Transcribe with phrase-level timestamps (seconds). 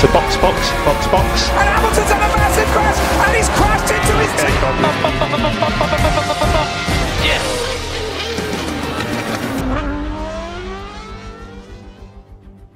[0.00, 1.50] to box, box, box, box.
[1.50, 4.54] And Hamilton's had a massive crash, and he's crashed into his team.
[7.26, 7.42] Yes.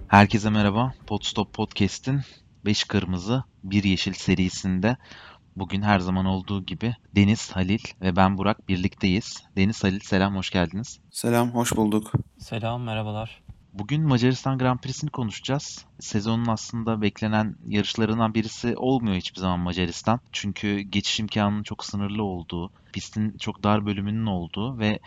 [0.09, 0.93] Herkese merhaba.
[1.07, 2.21] Podstop Podcast'in
[2.65, 4.97] 5 kırmızı 1 yeşil serisinde
[5.57, 9.43] bugün her zaman olduğu gibi Deniz, Halil ve ben Burak birlikteyiz.
[9.57, 11.01] Deniz, Halil selam, hoş geldiniz.
[11.11, 12.13] Selam, hoş bulduk.
[12.39, 13.48] Selam, merhabalar.
[13.73, 15.85] Bugün Macaristan Grand Prix'sini konuşacağız.
[16.01, 20.21] Sezonun aslında beklenen yarışlarından birisi olmuyor hiçbir zaman Macaristan.
[20.33, 24.99] Çünkü geçiş imkanının çok sınırlı olduğu, pistin çok dar bölümünün olduğu ve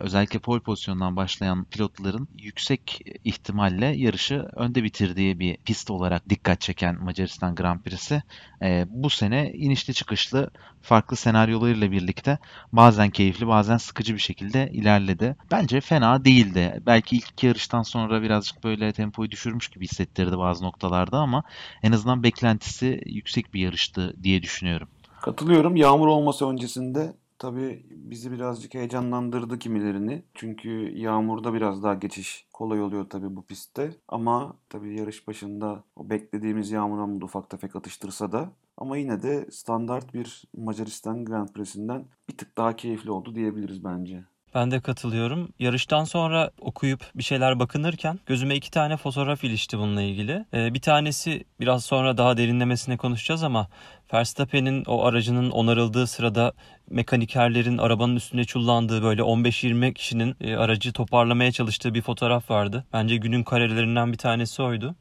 [0.00, 7.04] özellikle pole pozisyondan başlayan pilotların yüksek ihtimalle yarışı önde bitirdiği bir pist olarak dikkat çeken
[7.04, 8.22] Macaristan Grand Prix'si
[8.62, 10.50] e, bu sene inişli çıkışlı
[10.82, 12.38] farklı senaryolarıyla birlikte
[12.72, 15.36] bazen keyifli bazen sıkıcı bir şekilde ilerledi.
[15.50, 16.80] Bence fena değildi.
[16.86, 21.42] Belki ilk yarıştan sonra birazcık böyle tempoyu düşürmüş gibi hissettirdi bazı noktalarda ama
[21.82, 24.88] en azından beklentisi yüksek bir yarıştı diye düşünüyorum.
[25.22, 25.76] Katılıyorum.
[25.76, 30.22] Yağmur olması öncesinde tabii bizi birazcık heyecanlandırdı kimilerini.
[30.34, 33.96] Çünkü yağmurda biraz daha geçiş kolay oluyor tabii bu pistte.
[34.08, 40.14] Ama tabii yarış başında o beklediğimiz yağmur ufak tefek atıştırsa da ama yine de standart
[40.14, 44.24] bir Macaristan Grand Prix'sinden bir tık daha keyifli oldu diyebiliriz bence.
[44.54, 45.48] Ben de katılıyorum.
[45.58, 50.44] Yarıştan sonra okuyup bir şeyler bakınırken gözüme iki tane fotoğraf ilişti bununla ilgili.
[50.54, 53.68] Ee, bir tanesi biraz sonra daha derinlemesine konuşacağız ama
[54.14, 56.52] Verstappen'in o aracının onarıldığı sırada
[56.90, 62.84] mekanikerlerin arabanın üstüne çullandığı böyle 15-20 kişinin e, aracı toparlamaya çalıştığı bir fotoğraf vardı.
[62.92, 64.94] Bence günün karelerinden bir tanesi oydu.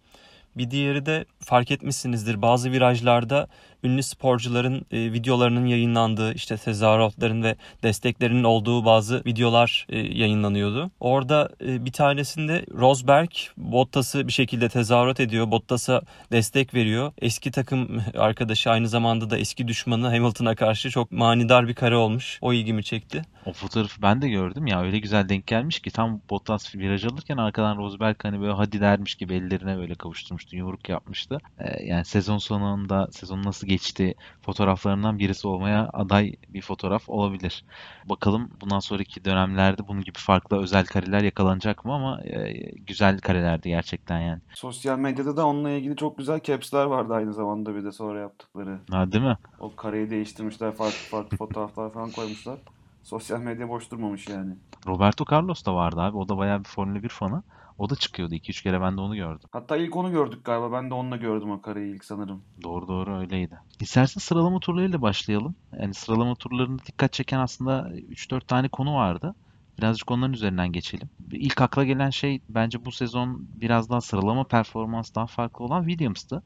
[0.58, 3.48] Bir diğeri de fark etmişsinizdir bazı virajlarda
[3.84, 10.92] ünlü sporcuların e, videolarının yayınlandığı işte tezahüratların ve desteklerinin olduğu bazı videolar e, yayınlanıyordu.
[11.00, 15.52] Orada e, bir tanesinde Rosberg Bottas'ı bir şekilde tezahürat ediyor.
[15.52, 17.12] Bottas'a destek veriyor.
[17.22, 22.40] Eski takım arkadaşı aynı zamanda da eski düşmanı Hamilton'a karşı çok manidar bir kare olmuş.
[22.42, 23.22] O ilgimi çekti.
[23.46, 27.38] O fotoğrafı ben de gördüm ya öyle güzel denk gelmiş ki tam Bottas viraj alırken
[27.38, 31.38] arkadan Rosberg hani böyle hadi dermiş gibi ellerine böyle kavuşturmuştu, yumruk yapmıştı.
[31.60, 37.66] Ee, yani sezon sonunda sezon nasıl geçti fotoğraflarından birisi olmaya aday bir fotoğraf olabilir.
[38.06, 43.70] Bakalım bundan sonraki dönemlerde bunun gibi farklı özel kareler yakalanacak mı ama e, güzel karelerdi
[43.70, 44.42] gerçekten yani.
[44.54, 48.80] Sosyal medyada da onunla ilgili çok güzel caps'ler vardı aynı zamanda bir de sonra yaptıkları.
[48.92, 49.38] Ha değil mi?
[49.60, 52.58] O kareyi değiştirmişler, farklı farklı fotoğraflar falan koymuşlar.
[53.04, 54.56] Sosyal medya boş durmamış yani.
[54.88, 56.18] Roberto Carlos da vardı abi.
[56.18, 57.44] O da bayağı bir Formula 1 fanı.
[57.78, 58.36] O da çıkıyordu.
[58.36, 59.50] 2-3 kere ben de onu gördüm.
[59.52, 60.72] Hatta ilk onu gördük galiba.
[60.72, 62.44] Ben de onunla gördüm o kareyi ilk sanırım.
[62.64, 63.60] Doğru doğru öyleydi.
[63.80, 65.56] İstersen sıralama turlarıyla başlayalım.
[65.80, 69.36] Yani sıralama turlarında dikkat çeken aslında 3-4 tane konu vardı.
[69.78, 71.10] Birazcık onların üzerinden geçelim.
[71.32, 76.44] İlk akla gelen şey bence bu sezon biraz daha sıralama performans daha farklı olan Williams'tı.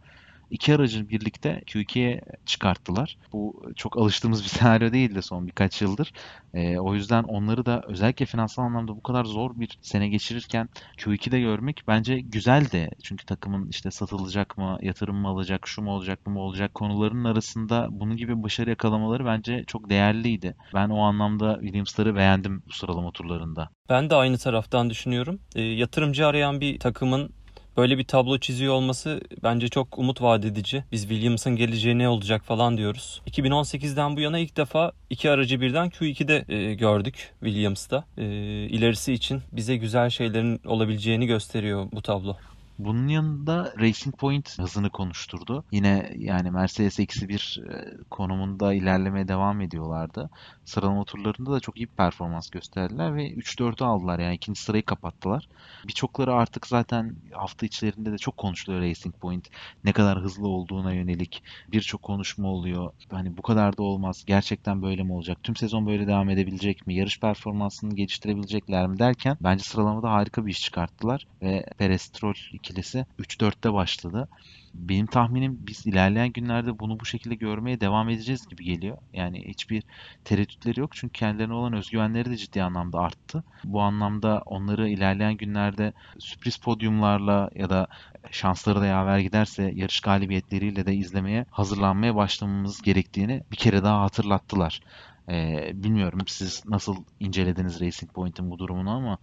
[0.50, 3.18] İki aracı birlikte Q2'ye çıkarttılar.
[3.34, 6.14] Bu çok alıştığımız bir senaryo değildi son birkaç yıldır.
[6.54, 11.40] E, o yüzden onları da özellikle finansal anlamda bu kadar zor bir sene geçirirken Q2'de
[11.40, 12.90] görmek bence güzeldi.
[13.04, 17.26] Çünkü takımın işte satılacak mı, yatırım mı alacak, şu mu olacak, bu mu olacak konularının
[17.26, 20.56] arasında bunun gibi başarı yakalamaları bence çok değerliydi.
[20.74, 23.70] Ben o anlamda Williams'ları beğendim bu sıralama turlarında.
[23.90, 25.40] Ben de aynı taraftan düşünüyorum.
[25.56, 27.30] E, yatırımcı arayan bir takımın
[27.78, 30.84] Böyle bir tablo çiziyor olması bence çok umut vaat edici.
[30.92, 33.22] Biz Williams'ın geleceği ne olacak falan diyoruz.
[33.28, 38.04] 2018'den bu yana ilk defa iki aracı birden Q2'de e, gördük Williams'ta.
[38.18, 38.24] E,
[38.70, 42.38] ilerisi için bize güzel şeylerin olabileceğini gösteriyor bu tablo.
[42.80, 45.64] Bunun yanında Racing Point hızını konuşturdu.
[45.72, 50.30] Yine yani Mercedes eksi bir e, konumunda ilerlemeye devam ediyorlardı.
[50.66, 55.48] Sıralama turlarında da çok iyi bir performans gösterdiler ve 3-4'ü aldılar yani ikinci sırayı kapattılar.
[55.88, 59.48] Birçokları artık zaten hafta içlerinde de çok konuşuluyor Racing Point.
[59.84, 62.92] Ne kadar hızlı olduğuna yönelik birçok konuşma oluyor.
[63.12, 64.24] Hani bu kadar da olmaz.
[64.28, 65.38] Gerçekten böyle mi olacak?
[65.44, 66.96] Tüm sezon böyle devam edebilecek mi?
[66.96, 72.34] Yarış performansını geliştirebilecekler mi derken bence sıralamada harika bir iş çıkarttılar ve Perez Stroll
[72.66, 74.28] ikilisi 3-4'te başladı.
[74.74, 78.98] Benim tahminim biz ilerleyen günlerde bunu bu şekilde görmeye devam edeceğiz gibi geliyor.
[79.14, 79.84] Yani hiçbir
[80.24, 83.44] tereddütleri yok çünkü kendilerine olan özgüvenleri de ciddi anlamda arttı.
[83.64, 87.88] Bu anlamda onları ilerleyen günlerde sürpriz podyumlarla ya da
[88.32, 94.82] şansları da yaver giderse yarış galibiyetleriyle de izlemeye hazırlanmaya başlamamız gerektiğini bir kere daha hatırlattılar.
[95.30, 99.18] Ee, bilmiyorum siz nasıl incelediniz Racing Point'in bu durumunu ama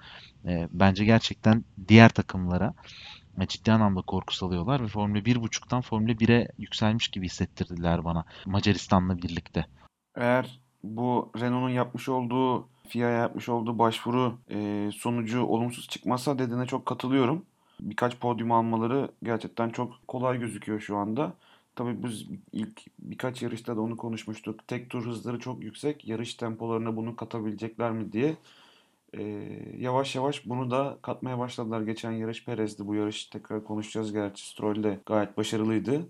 [0.44, 2.74] e, bence gerçekten diğer takımlara
[3.48, 9.66] ciddi anlamda korku salıyorlar ve Formula 1.5'tan Formula 1'e yükselmiş gibi hissettirdiler bana Macaristan'la birlikte.
[10.16, 16.86] Eğer bu Renault'un yapmış olduğu FIA'ya yapmış olduğu başvuru e, sonucu olumsuz çıkmazsa dediğine çok
[16.86, 17.44] katılıyorum.
[17.80, 21.34] birkaç podyum almaları gerçekten çok kolay gözüküyor şu anda.
[21.76, 24.68] Tabii biz ilk birkaç yarışta da onu konuşmuştuk.
[24.68, 26.08] Tek tur hızları çok yüksek.
[26.08, 28.36] Yarış tempolarına bunu katabilecekler mi diye.
[29.18, 29.22] Ee,
[29.78, 31.80] yavaş yavaş bunu da katmaya başladılar.
[31.80, 32.86] Geçen yarış Perez'di.
[32.86, 34.48] Bu yarış tekrar konuşacağız gerçi.
[34.48, 36.00] Stroll de gayet başarılıydı.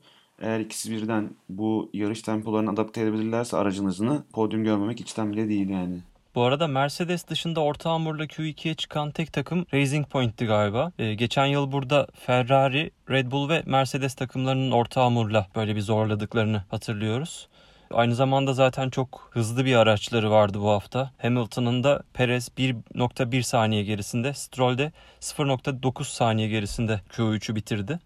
[0.40, 5.68] Eğer ikisi birden bu yarış tempolarını adapte edebilirlerse aracın hızını podyum görmemek içten bile değil
[5.68, 5.98] yani.
[6.34, 10.92] Bu arada Mercedes dışında orta hamurla Q2'ye çıkan tek takım Racing Point'ti galiba.
[10.98, 16.64] Ee, geçen yıl burada Ferrari, Red Bull ve Mercedes takımlarının orta hamurla böyle bir zorladıklarını
[16.70, 17.48] hatırlıyoruz.
[17.94, 21.10] Aynı zamanda zaten çok hızlı bir araçları vardı bu hafta.
[21.18, 27.98] Hamilton'ın da Perez 1.1 saniye gerisinde, Stroll de 0.9 saniye gerisinde Q3'ü bitirdi.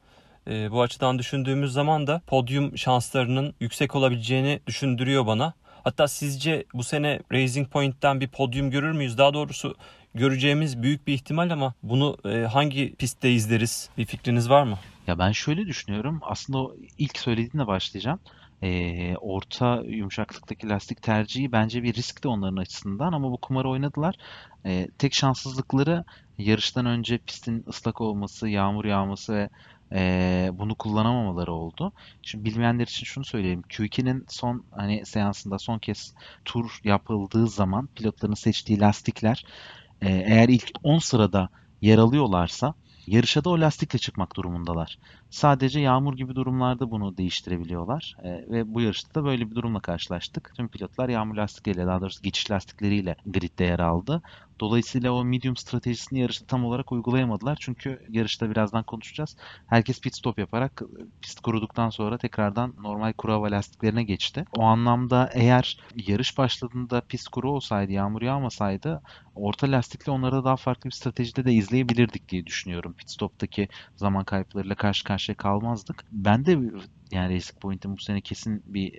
[0.49, 5.53] Ee, bu açıdan düşündüğümüz zaman da podyum şanslarının yüksek olabileceğini düşündürüyor bana.
[5.85, 9.19] Hatta sizce bu sene Racing Point'ten bir podyum görür müyüz?
[9.19, 9.75] Daha doğrusu
[10.15, 13.91] göreceğimiz büyük bir ihtimal ama bunu e, hangi pistte izleriz?
[13.99, 14.79] Bir fikriniz var mı?
[15.06, 16.21] Ya ben şöyle düşünüyorum.
[16.23, 18.21] Aslında ilk söylediğinle başlayacağım.
[18.62, 24.14] Ee, orta yumuşaklıktaki lastik tercihi bence bir riskti onların açısından ama bu kumarı oynadılar.
[24.67, 26.05] Ee, tek şanssızlıkları
[26.38, 29.49] yarıştan önce pistin ıslak olması, yağmur yağması ve
[29.93, 31.93] e, bunu kullanamamaları oldu.
[32.23, 33.62] Şimdi bilmeyenler için şunu söyleyeyim.
[33.69, 36.14] Q2'nin son hani seansında son kez
[36.44, 39.44] tur yapıldığı zaman pilotların seçtiği lastikler
[40.02, 41.49] e, eğer ilk 10 sırada
[41.81, 42.75] yer alıyorlarsa
[43.06, 44.99] yarışa da o lastikle çıkmak durumundalar.
[45.37, 48.17] Sadece yağmur gibi durumlarda bunu değiştirebiliyorlar.
[48.23, 50.53] E, ve bu yarışta da böyle bir durumla karşılaştık.
[50.56, 54.23] Tüm pilotlar yağmur lastikleriyle daha doğrusu geçiş lastikleriyle gridde yer aldı.
[54.61, 57.59] Dolayısıyla o medium stratejisini yarışta tam olarak uygulayamadılar.
[57.61, 59.37] Çünkü yarışta birazdan konuşacağız.
[59.67, 60.83] Herkes pit stop yaparak
[61.23, 64.44] pist kuruduktan sonra tekrardan normal kuru hava lastiklerine geçti.
[64.53, 69.03] O anlamda eğer yarış başladığında pist kuru olsaydı, yağmur yağmasaydı
[69.35, 72.94] orta lastikle onları da daha farklı bir stratejide de izleyebilirdik diye düşünüyorum.
[72.94, 76.05] Pit stop'taki zaman kayıplarıyla karşı karşıya kalmazdık.
[76.12, 76.50] Ben de
[77.11, 78.93] yani Racing Point'in bu sene kesin bir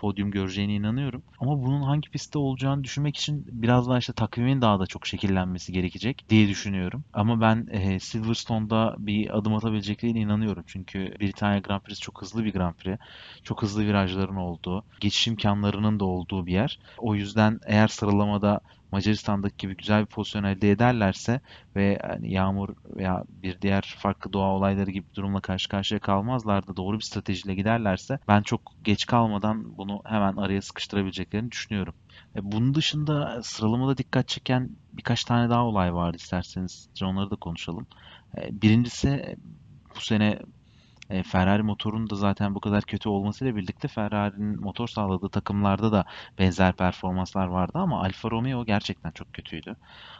[0.00, 1.22] podyum göreceğine inanıyorum.
[1.38, 5.72] Ama bunun hangi pistte olacağını düşünmek için biraz daha işte takvimin daha da çok şekillenmesi
[5.72, 7.04] gerekecek diye düşünüyorum.
[7.12, 10.64] Ama ben e, Silverstone'da bir adım atabileceklerine inanıyorum.
[10.66, 12.98] Çünkü Britanya Grand Prix'si çok hızlı bir Grand Prix.
[13.42, 16.78] Çok hızlı virajların olduğu, geçiş imkanlarının da olduğu bir yer.
[16.98, 18.60] O yüzden eğer sıralamada
[18.92, 21.40] Macaristan'daki gibi güzel bir pozisyon elde ederlerse
[21.76, 26.66] ve hani yağmur veya bir diğer farklı doğa olayları gibi bir durumla karşı karşıya kalmazlar
[26.66, 31.94] da doğru bir stratejiyle giderlerse ben çok geç kalmadan bunu hemen araya sıkıştırabileceklerini düşünüyorum.
[32.36, 37.86] E, bunun dışında sıralamada dikkat çeken birkaç tane daha olay vardı isterseniz onları da konuşalım.
[38.36, 39.36] E, birincisi
[39.96, 40.38] bu sene
[41.10, 46.04] e, Ferrari motorunun da zaten bu kadar kötü olmasıyla birlikte Ferrari'nin motor sağladığı takımlarda da
[46.38, 49.76] benzer performanslar vardı ama Alfa Romeo gerçekten çok kötüydü.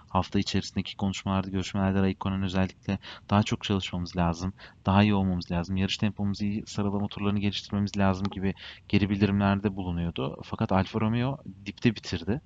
[0.09, 2.99] Hafta içerisindeki konuşmalarda, görüşmelerde Raikkonen özellikle
[3.31, 4.53] daha çok çalışmamız lazım,
[4.87, 8.55] daha iyi olmamız lazım, yarış tempomuzu iyi, sıralama turlarını geliştirmemiz lazım gibi
[8.89, 10.41] geri bildirimlerde bulunuyordu.
[10.45, 12.41] Fakat Alfa Romeo dipte bitirdi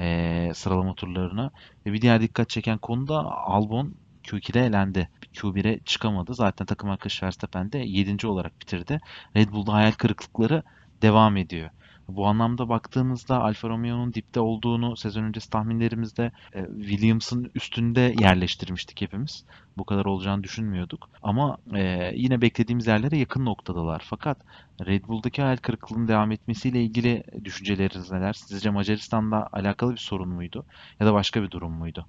[0.00, 1.50] e, sıralama turlarını.
[1.86, 3.94] Ve bir diğer dikkat çeken konu da Albon
[4.26, 5.08] Q2'de elendi.
[5.34, 6.34] Q1'e çıkamadı.
[6.34, 8.26] Zaten takım arkadaşı Verstappen de 7.
[8.26, 9.00] olarak bitirdi.
[9.36, 10.62] Red Bull'da hayal kırıklıkları
[11.02, 11.70] devam ediyor.
[12.08, 19.44] Bu anlamda baktığınızda Alfa Romeo'nun dipte olduğunu sezon öncesi tahminlerimizde e, Williams'ın üstünde yerleştirmiştik hepimiz.
[19.76, 21.10] Bu kadar olacağını düşünmüyorduk.
[21.22, 24.02] Ama e, yine beklediğimiz yerlere yakın noktadalar.
[24.06, 24.38] Fakat
[24.86, 28.32] Red Bull'daki hayal kırıklığının devam etmesiyle ilgili düşünceleriniz neler?
[28.32, 30.66] Sizce Macaristan'da alakalı bir sorun muydu?
[31.00, 32.06] Ya da başka bir durum muydu?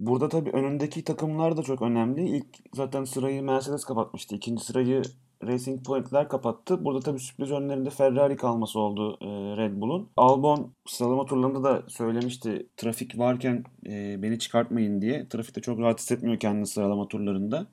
[0.00, 2.28] Burada tabii önündeki takımlar da çok önemli.
[2.28, 4.36] İlk zaten sırayı Mercedes kapatmıştı.
[4.36, 5.02] İkinci sırayı
[5.46, 6.84] Racing Point'ler kapattı.
[6.84, 10.10] Burada tabii sürpriz önlerinde Ferrari kalması oldu e, Red Bull'un.
[10.16, 15.28] Albon sıralama turlarında da söylemişti trafik varken e, beni çıkartmayın diye.
[15.28, 17.66] Trafikte çok rahat hissetmiyor kendini sıralama turlarında.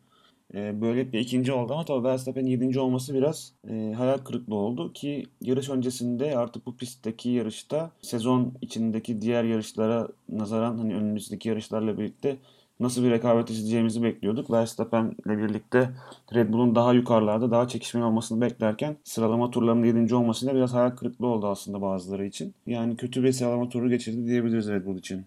[0.53, 5.25] E, böylelikle ikinci oldu ama tabii Verstappen'in yedinci olması biraz e, hayal kırıklığı oldu ki
[5.41, 12.37] yarış öncesinde artık bu pistteki yarışta sezon içindeki diğer yarışlara nazaran hani önümüzdeki yarışlarla birlikte
[12.81, 14.51] nasıl bir rekabet izleyeceğimizi bekliyorduk.
[14.51, 15.89] Verstappen'le birlikte
[16.33, 20.15] Red Bull'un daha yukarılarda daha çekişmeli olmasını beklerken sıralama turlarının 7.
[20.15, 22.53] olmasıyla biraz hayal kırıklığı oldu aslında bazıları için.
[22.67, 25.25] Yani kötü bir sıralama turu geçirdi diyebiliriz Red Bull için.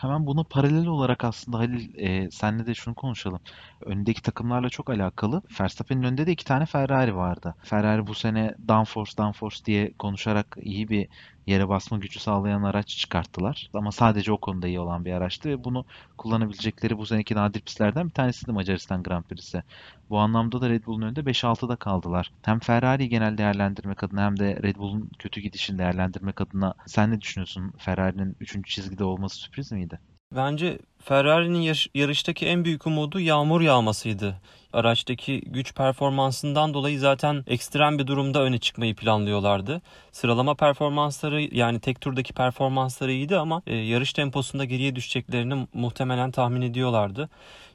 [0.00, 3.40] Hemen buna paralel olarak aslında Halil e, senle de şunu konuşalım.
[3.80, 5.42] Öndeki takımlarla çok alakalı.
[5.60, 7.54] Verstappen'in önünde de iki tane Ferrari vardı.
[7.62, 11.08] Ferrari bu sene downforce downforce diye konuşarak iyi bir
[11.46, 13.70] yere basma gücü sağlayan araç çıkarttılar.
[13.74, 15.84] Ama sadece o konuda iyi olan bir araçtı ve bunu
[16.18, 19.62] kullanabilecekleri bu seneki nadir pistlerden bir tanesi de Macaristan Grand Prix'si.
[20.10, 22.32] Bu anlamda da Red Bull'un önünde 5-6'da kaldılar.
[22.42, 27.20] Hem Ferrari'yi genel değerlendirmek adına hem de Red Bull'un kötü gidişini değerlendirmek adına sen ne
[27.20, 27.72] düşünüyorsun?
[27.78, 28.70] Ferrari'nin 3.
[28.70, 30.00] çizgide olması sürpriz miydi?
[30.36, 34.36] Bence Ferrari'nin yarıştaki en büyük umudu yağmur yağmasıydı.
[34.72, 39.82] Araçtaki güç performansından dolayı zaten ekstrem bir durumda öne çıkmayı planlıyorlardı.
[40.12, 46.62] Sıralama performansları yani tek turdaki performansları iyiydi ama e, yarış temposunda geriye düşeceklerini muhtemelen tahmin
[46.62, 47.28] ediyorlardı.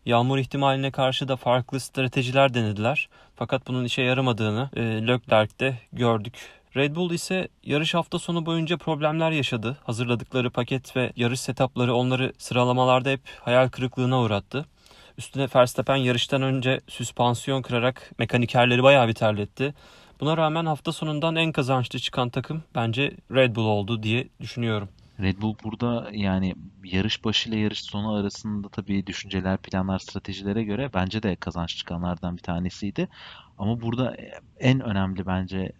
[0.05, 3.09] Yağmur ihtimaline karşı da farklı stratejiler denediler.
[3.35, 6.33] Fakat bunun işe yaramadığını e, Leclerc'te gördük.
[6.75, 9.77] Red Bull ise yarış hafta sonu boyunca problemler yaşadı.
[9.83, 14.65] Hazırladıkları paket ve yarış setupları onları sıralamalarda hep hayal kırıklığına uğrattı.
[15.17, 19.73] Üstüne Verstappen yarıştan önce süspansiyon kırarak mekanikerleri bayağı bir terletti.
[20.19, 24.89] Buna rağmen hafta sonundan en kazançlı çıkan takım bence Red Bull oldu diye düşünüyorum.
[25.19, 30.89] Red Bull burada yani yarış başı ile yarış sonu arasında tabii düşünceler, planlar, stratejilere göre
[30.93, 33.07] bence de kazanç çıkanlardan bir tanesiydi.
[33.57, 34.17] Ama burada
[34.59, 35.71] en önemli bence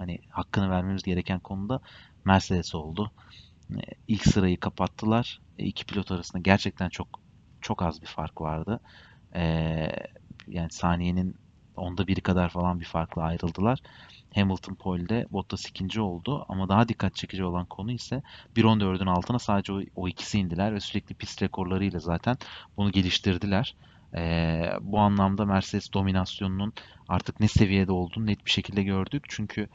[0.00, 1.80] hani hakkını vermemiz gereken konuda
[2.26, 3.12] Mercedes oldu.
[4.08, 5.40] İlk sırayı kapattılar.
[5.58, 7.08] İki pilot arasında gerçekten çok
[7.60, 8.80] çok az bir fark vardı.
[10.48, 11.34] Yani saniyenin
[11.76, 13.78] onda biri kadar falan bir farkla ayrıldılar.
[14.34, 18.22] Hamilton pole'de Bottas ikinci oldu ama daha dikkat çekici olan konu ise
[18.56, 22.36] 1.14'ün altına sadece o, o ikisi indiler ve sürekli pist rekorlarıyla zaten
[22.76, 23.76] bunu geliştirdiler.
[24.14, 26.72] Ee, bu anlamda Mercedes dominasyonunun
[27.08, 29.24] artık ne seviyede olduğunu net bir şekilde gördük.
[29.28, 29.68] Çünkü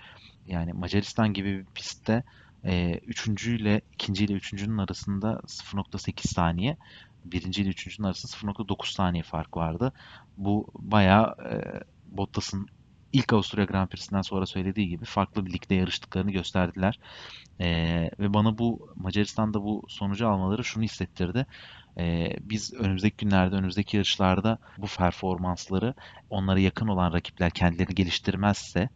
[0.47, 2.23] yani Macaristan gibi bir pistte
[2.65, 6.77] e, üçüncü ile ikinci ile üçüncünün arasında 0.8 saniye
[7.25, 9.93] birinci ile üçüncünün arasında 0.9 saniye fark vardı.
[10.37, 11.55] Bu bayağı e,
[12.17, 12.67] Bottas'ın
[13.13, 16.99] ilk Avusturya Grand Prix'sinden sonra söylediği gibi farklı bir ligde yarıştıklarını gösterdiler.
[17.59, 17.67] E,
[18.19, 21.45] ve bana bu Macaristan'da bu sonucu almaları şunu hissettirdi.
[21.97, 25.93] E, biz önümüzdeki günlerde, önümüzdeki yarışlarda bu performansları
[26.29, 28.89] onlara yakın olan rakipler kendilerini geliştirmezse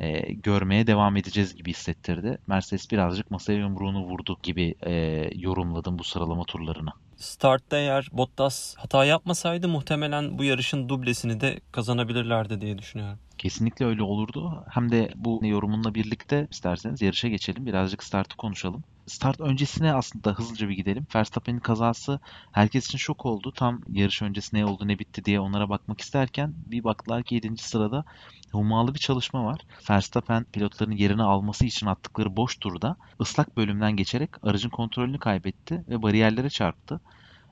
[0.00, 2.38] e, görmeye devam edeceğiz gibi hissettirdi.
[2.46, 4.92] Mercedes birazcık masaya yumruğunu vurdu gibi e,
[5.34, 6.90] yorumladım bu sıralama turlarını.
[7.16, 13.18] Startta eğer Bottas hata yapmasaydı muhtemelen bu yarışın dublesini de kazanabilirlerdi diye düşünüyorum.
[13.38, 14.64] Kesinlikle öyle olurdu.
[14.70, 17.66] Hem de bu yorumunla birlikte isterseniz yarışa geçelim.
[17.66, 18.84] Birazcık startı konuşalım.
[19.06, 21.06] Start öncesine aslında hızlıca bir gidelim.
[21.14, 22.20] Verstappen'in kazası
[22.52, 23.52] herkes için şok oldu.
[23.52, 27.56] Tam yarış öncesi ne oldu ne bitti diye onlara bakmak isterken bir baktılar ki 7.
[27.56, 28.04] sırada
[28.52, 29.60] hummalı bir çalışma var.
[29.90, 36.02] Verstappen pilotların yerini alması için attıkları boş turda ıslak bölümden geçerek aracın kontrolünü kaybetti ve
[36.02, 37.00] bariyerlere çarptı.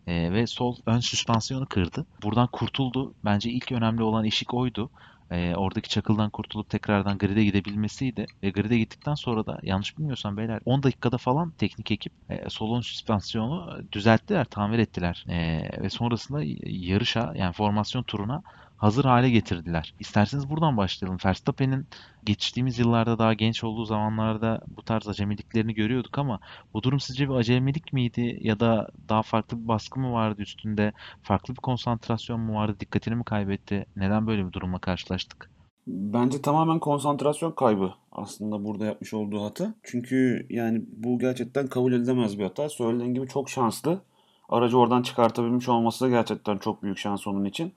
[0.06, 2.06] Ee, ve sol ön süspansiyonu kırdı.
[2.22, 3.14] Buradan kurtuldu.
[3.24, 4.90] Bence ilk önemli olan eşik oydu
[5.32, 8.26] e, oradaki çakıldan kurtulup tekrardan grid'e gidebilmesiydi.
[8.42, 12.80] Ve grid'e gittikten sonra da yanlış bilmiyorsam beyler 10 dakikada falan teknik ekip e, solon
[12.80, 15.24] süspansiyonu düzelttiler, tamir ettiler.
[15.28, 18.42] E, ve sonrasında yarışa yani formasyon turuna
[18.82, 19.94] hazır hale getirdiler.
[20.00, 21.18] İsterseniz buradan başlayalım.
[21.24, 21.86] Verstappen'in
[22.24, 26.40] geçtiğimiz yıllarda daha genç olduğu zamanlarda bu tarz acemiliklerini görüyorduk ama
[26.74, 30.92] bu durum sizce bir acemilik miydi ya da daha farklı bir baskı mı vardı üstünde?
[31.22, 32.76] Farklı bir konsantrasyon mu vardı?
[32.80, 33.86] Dikkatini mi kaybetti?
[33.96, 35.50] Neden böyle bir durumla karşılaştık?
[35.86, 39.74] Bence tamamen konsantrasyon kaybı aslında burada yapmış olduğu hata.
[39.82, 42.68] Çünkü yani bu gerçekten kabul edilemez bir hata.
[42.68, 44.00] Söylediğin gibi çok şanslı.
[44.48, 47.72] Aracı oradan çıkartabilmiş olması da gerçekten çok büyük şans onun için.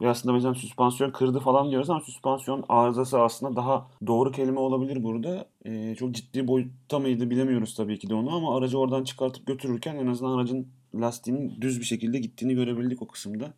[0.00, 5.02] Ve aslında mesela süspansiyon kırdı falan diyoruz ama süspansiyon arızası aslında daha doğru kelime olabilir
[5.02, 5.46] burada.
[5.64, 9.96] Ee, çok ciddi boyutta mıydı bilemiyoruz tabii ki de onu ama aracı oradan çıkartıp götürürken
[9.96, 13.54] en azından aracın lastiğinin düz bir şekilde gittiğini görebildik o kısımda.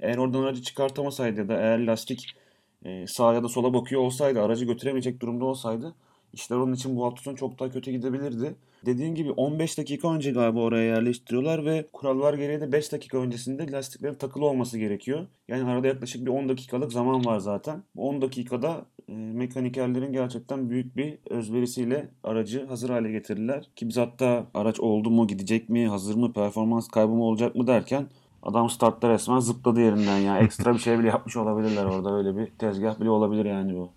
[0.00, 2.36] Eğer oradan aracı çıkartamasaydı ya da eğer lastik
[2.84, 5.94] e, sağa ya da sola bakıyor olsaydı, aracı götüremeyecek durumda olsaydı
[6.34, 8.54] işler onun için bu hafta sonu çok daha kötü gidebilirdi.
[8.86, 13.72] Dediğin gibi 15 dakika önce galiba oraya yerleştiriyorlar ve kurallar gereği de 5 dakika öncesinde
[13.72, 15.26] lastiklerin takılı olması gerekiyor.
[15.48, 17.82] Yani arada yaklaşık bir 10 dakikalık zaman var zaten.
[17.96, 23.68] 10 dakikada e, mekanikerlerin gerçekten büyük bir özverisiyle aracı hazır hale getirdiler.
[23.76, 27.66] Ki biz hatta araç oldu mu, gidecek mi, hazır mı, performans kaybı mı olacak mı
[27.66, 28.06] derken
[28.42, 30.38] Adam startta resmen zıpladı yerinden ya.
[30.38, 32.16] Ekstra bir şey bile yapmış olabilirler orada.
[32.16, 33.90] Öyle bir tezgah bile olabilir yani bu.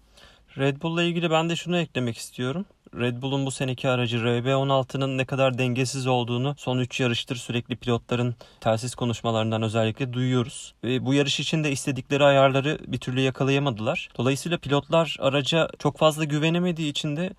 [0.57, 2.65] Red Bull'la ilgili ben de şunu eklemek istiyorum.
[2.95, 8.35] Red Bull'un bu seneki aracı RB16'nın ne kadar dengesiz olduğunu son 3 yarıştır sürekli pilotların
[8.59, 10.73] telsiz konuşmalarından özellikle duyuyoruz.
[10.83, 14.09] Ve bu yarış için de istedikleri ayarları bir türlü yakalayamadılar.
[14.17, 17.29] Dolayısıyla pilotlar araca çok fazla güvenemediği için de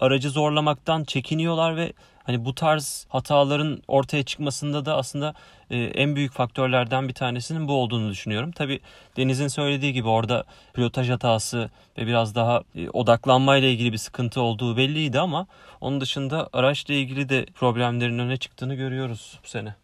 [0.00, 1.92] aracı zorlamaktan çekiniyorlar ve
[2.28, 5.34] hani bu tarz hataların ortaya çıkmasında da aslında
[5.70, 8.52] e, en büyük faktörlerden bir tanesinin bu olduğunu düşünüyorum.
[8.52, 8.80] Tabi
[9.16, 10.44] Deniz'in söylediği gibi orada
[10.74, 15.46] pilotaj hatası ve biraz daha e, odaklanmayla ilgili bir sıkıntı olduğu belliydi ama
[15.80, 19.74] onun dışında araçla ilgili de problemlerin öne çıktığını görüyoruz bu sene.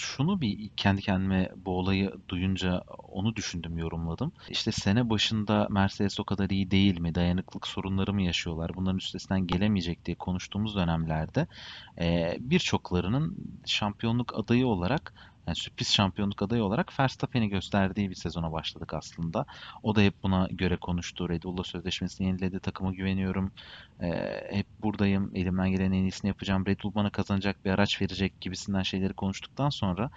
[0.00, 4.32] Şunu bir kendi kendime bu olayı duyunca onu düşündüm, yorumladım.
[4.50, 7.14] İşte sene başında Mercedes o kadar iyi değil mi?
[7.14, 8.70] Dayanıklık sorunları mı yaşıyorlar?
[8.74, 11.46] Bunların üstesinden gelemeyecek diye konuştuğumuz dönemlerde
[12.40, 15.14] birçoklarının şampiyonluk adayı olarak
[15.46, 19.46] yani sürpriz şampiyonluk adayı olarak Verstappen'i gösterdiği bir sezona başladık aslında.
[19.82, 21.28] O da hep buna göre konuştu.
[21.28, 22.60] Red Bull'la sözleşmesini yeniledi.
[22.60, 23.52] Takıma güveniyorum.
[24.02, 24.08] Ee,
[24.50, 25.30] hep buradayım.
[25.34, 26.66] Elimden gelen en iyisini yapacağım.
[26.66, 30.10] Red Bull bana kazanacak bir araç verecek gibisinden şeyleri konuştuktan sonra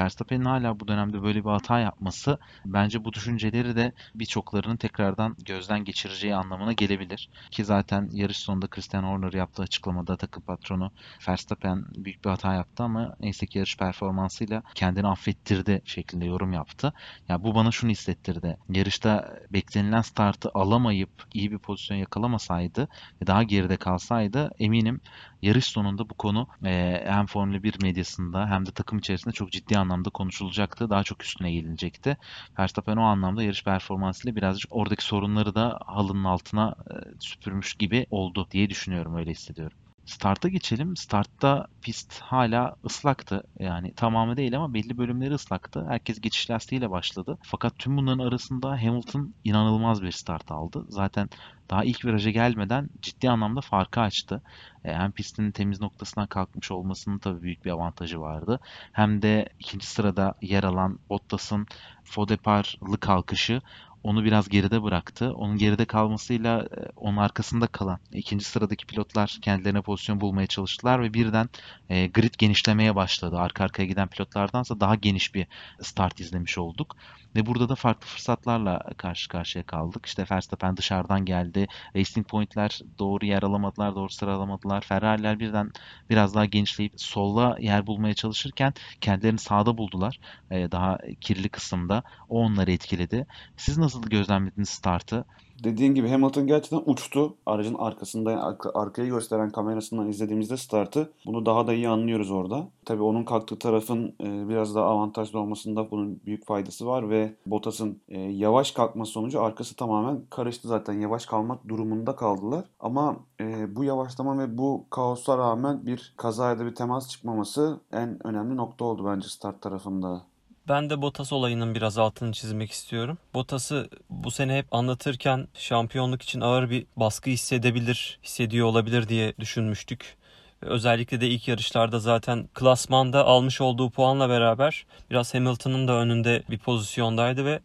[0.00, 5.84] Verstappen'in hala bu dönemde böyle bir hata yapması bence bu düşünceleri de birçoklarının tekrardan gözden
[5.84, 7.28] geçireceği anlamına gelebilir.
[7.50, 10.90] Ki zaten yarış sonunda Christian Horner yaptığı açıklamada takım patronu
[11.28, 16.92] Verstappen büyük bir hata yaptı ama neyse ki yarış performansıyla kendini affettirdi şeklinde yorum yaptı.
[17.28, 18.56] Yani bu bana şunu hissettirdi.
[18.68, 22.88] Yarışta beklenilen startı alamayıp iyi bir pozisyon yakalamasaydı
[23.22, 25.00] ve daha geride kalsaydı eminim
[25.42, 29.71] yarış sonunda bu konu e, hem Formula 1 medyasında hem de takım içerisinde çok ciddi
[29.78, 30.90] anlamda konuşulacaktı.
[30.90, 32.16] Daha çok üstüne gelinecekti.
[32.58, 38.46] Verstappen o anlamda yarış performansıyla birazcık oradaki sorunları da halının altına e, süpürmüş gibi oldu
[38.50, 39.16] diye düşünüyorum.
[39.16, 39.78] Öyle hissediyorum.
[40.06, 40.96] Start'a geçelim.
[40.96, 43.42] Start'ta pist hala ıslaktı.
[43.58, 45.86] Yani tamamı değil ama belli bölümleri ıslaktı.
[45.88, 47.38] Herkes geçiş lastiğiyle başladı.
[47.42, 50.86] Fakat tüm bunların arasında Hamilton inanılmaz bir start aldı.
[50.88, 51.28] Zaten
[51.70, 54.42] daha ilk viraja gelmeden ciddi anlamda farkı açtı.
[54.84, 58.60] E, hem pistin temiz noktasından kalkmış olmasının tabii büyük bir avantajı vardı.
[58.92, 61.66] Hem de ikinci sırada yer alan Bottas'ın
[62.04, 63.62] Fodepar'lı kalkışı
[64.02, 65.32] onu biraz geride bıraktı.
[65.34, 71.14] Onun geride kalmasıyla e, onun arkasında kalan ikinci sıradaki pilotlar kendilerine pozisyon bulmaya çalıştılar ve
[71.14, 71.48] birden
[71.88, 73.38] e, grid genişlemeye başladı.
[73.38, 75.46] Arka arkaya giden pilotlardansa daha geniş bir
[75.82, 76.96] start izlemiş olduk.
[77.36, 80.06] Ve burada da farklı fırsatlarla karşı karşıya kaldık.
[80.06, 81.66] İşte Verstappen dışarıdan geldi.
[81.96, 84.80] Racing Point'ler doğru yer alamadılar, doğru sıra alamadılar.
[84.80, 85.70] Ferrari'ler birden
[86.10, 90.20] biraz daha genişleyip solla yer bulmaya çalışırken kendilerini sağda buldular.
[90.50, 92.02] Ee, daha kirli kısımda.
[92.28, 93.26] O onları etkiledi.
[93.56, 95.24] Siz nasıl gözlemlediniz startı?
[95.64, 97.34] Dediğin gibi Hamilton gerçekten uçtu.
[97.46, 102.68] Aracın arkasında arka, arkayı gösteren kamerasından izlediğimizde startı bunu daha da iyi anlıyoruz orada.
[102.84, 108.00] Tabii onun kalktığı tarafın e, biraz daha avantajlı olmasında bunun büyük faydası var ve Bottas'ın
[108.08, 110.92] e, yavaş kalkması sonucu arkası tamamen karıştı zaten.
[110.92, 112.64] Yavaş kalmak durumunda kaldılar.
[112.80, 118.56] Ama e, bu yavaşlama ve bu kaosa rağmen bir kazaya bir temas çıkmaması en önemli
[118.56, 120.22] nokta oldu bence start tarafında.
[120.68, 123.18] Ben de Bottas olayının biraz altını çizmek istiyorum.
[123.34, 130.16] Bottas'ı bu sene hep anlatırken şampiyonluk için ağır bir baskı hissedebilir, hissediyor olabilir diye düşünmüştük.
[130.60, 136.58] Özellikle de ilk yarışlarda zaten klasmanda almış olduğu puanla beraber biraz Hamilton'ın da önünde bir
[136.58, 137.60] pozisyondaydı ve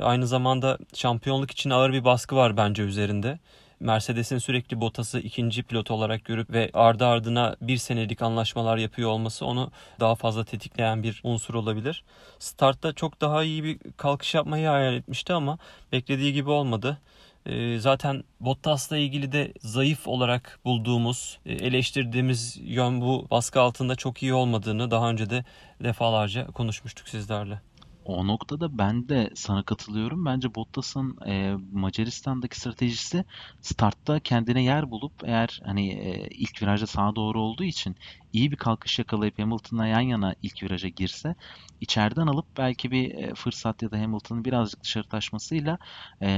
[0.00, 3.38] aynı zamanda şampiyonluk için ağır bir baskı var bence üzerinde.
[3.84, 9.46] Mercedes'in sürekli Bottas'ı ikinci pilot olarak görüp ve ardı ardına bir senelik anlaşmalar yapıyor olması
[9.46, 9.70] onu
[10.00, 12.04] daha fazla tetikleyen bir unsur olabilir.
[12.38, 15.58] Startta çok daha iyi bir kalkış yapmayı hayal etmişti ama
[15.92, 16.98] beklediği gibi olmadı.
[17.46, 24.22] Ee, zaten Bottas'la ilgili de zayıf olarak bulduğumuz, e, eleştirdiğimiz yön bu baskı altında çok
[24.22, 25.44] iyi olmadığını daha önce de
[25.80, 27.60] defalarca konuşmuştuk sizlerle.
[28.04, 30.24] O noktada ben de sana katılıyorum.
[30.24, 33.24] Bence Bottas'ın e, Macaristan'daki stratejisi
[33.60, 37.96] startta kendine yer bulup eğer hani e, ilk virajda sağa doğru olduğu için
[38.34, 41.34] iyi bir kalkış yakalayıp Hamilton'la yan yana ilk viraja girse
[41.80, 45.78] içeriden alıp belki bir e, fırsat ya da Hamilton'ın birazcık dışarı taşmasıyla
[46.22, 46.28] e,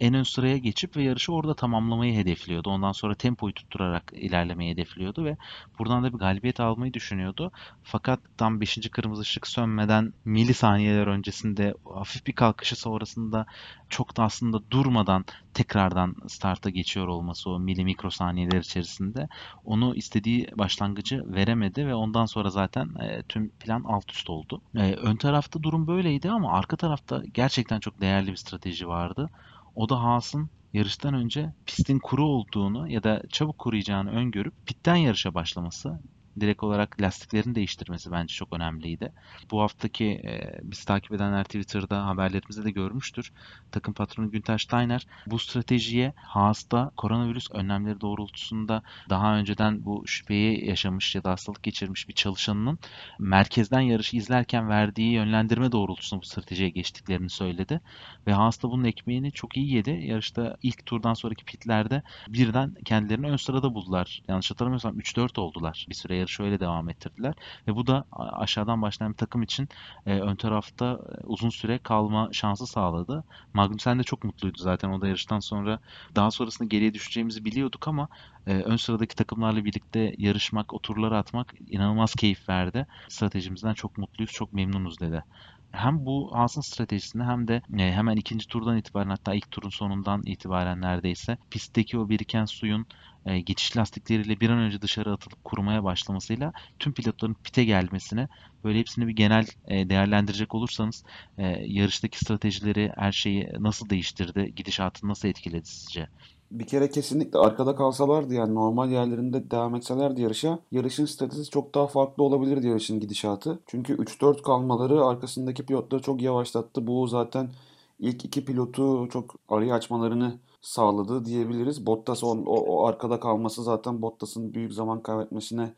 [0.00, 2.70] en ön sıraya geçip ve yarışı orada tamamlamayı hedefliyordu.
[2.70, 5.36] Ondan sonra tempoyu tutturarak ilerlemeyi hedefliyordu ve
[5.78, 7.52] buradan da bir galibiyet almayı düşünüyordu.
[7.82, 8.90] Fakat tam 5.
[8.90, 13.46] kırmızı ışık sönmeden milisaniyeler öncesinde hafif bir kalkışı sonrasında
[13.88, 19.28] çok da aslında durmadan tekrardan starta geçiyor olması o mili mikrosaniyeler içerisinde
[19.64, 24.62] onu istediği başlangıcı veremedi ve ondan sonra zaten e, tüm plan alt üst oldu.
[24.74, 29.30] E, ön tarafta durum böyleydi ama arka tarafta gerçekten çok değerli bir strateji vardı.
[29.74, 35.34] O da Haas'ın yarıştan önce pistin kuru olduğunu ya da çabuk kuruyacağını öngörüp pitten yarışa
[35.34, 36.00] başlaması
[36.40, 39.12] direkt olarak lastiklerini değiştirmesi bence çok önemliydi.
[39.50, 43.32] Bu haftaki e, biz takip edenler Twitter'da haberlerimizde de görmüştür.
[43.72, 51.14] Takım patronu Günter Steiner bu stratejiye Haas'ta koronavirüs önlemleri doğrultusunda daha önceden bu şüpheyi yaşamış
[51.14, 52.78] ya da hastalık geçirmiş bir çalışanının
[53.18, 57.80] merkezden yarışı izlerken verdiği yönlendirme doğrultusunda bu stratejiye geçtiklerini söyledi.
[58.26, 59.90] Ve Haas bunun ekmeğini çok iyi yedi.
[59.90, 64.22] Yarışta ilk turdan sonraki pitlerde birden kendilerini ön sırada buldular.
[64.28, 67.34] Yanlış hatırlamıyorsam 3-4 oldular bir süre yarışı öyle devam ettirdiler.
[67.68, 69.68] Ve bu da aşağıdan başlayan bir takım için
[70.06, 73.24] e, ön tarafta e, uzun süre kalma şansı sağladı.
[73.54, 75.78] Magnussen de çok mutluydu zaten o da yarıştan sonra.
[76.16, 78.08] Daha sonrasında geriye düşeceğimizi biliyorduk ama
[78.46, 82.86] e, ön sıradaki takımlarla birlikte yarışmak, o turları atmak inanılmaz keyif verdi.
[83.08, 85.24] Stratejimizden çok mutluyuz, çok memnunuz dedi
[85.72, 90.22] hem bu Haas'ın stratejisini hem de e, hemen ikinci turdan itibaren hatta ilk turun sonundan
[90.26, 92.86] itibaren neredeyse pistteki o biriken suyun
[93.26, 98.28] e, geçiş lastikleriyle bir an önce dışarı atılıp kurumaya başlamasıyla tüm pilotların pite gelmesini
[98.64, 101.04] böyle hepsini bir genel e, değerlendirecek olursanız
[101.38, 106.08] e, yarıştaki stratejileri her şeyi nasıl değiştirdi, gidişatını nasıl etkiledi sizce?
[106.50, 111.86] bir kere kesinlikle arkada kalsalardı yani normal yerlerinde devam etselerdi yarışa yarışın stratejisi çok daha
[111.86, 113.58] farklı olabilirdi yarışın gidişatı.
[113.66, 116.86] Çünkü 3-4 kalmaları arkasındaki pilotları çok yavaşlattı.
[116.86, 117.50] Bu zaten
[117.98, 121.86] ilk iki pilotu çok araya açmalarını sağladı diyebiliriz.
[121.86, 125.74] Bottas o, o, o arkada kalması zaten Bottas'ın büyük zaman kaybetmesine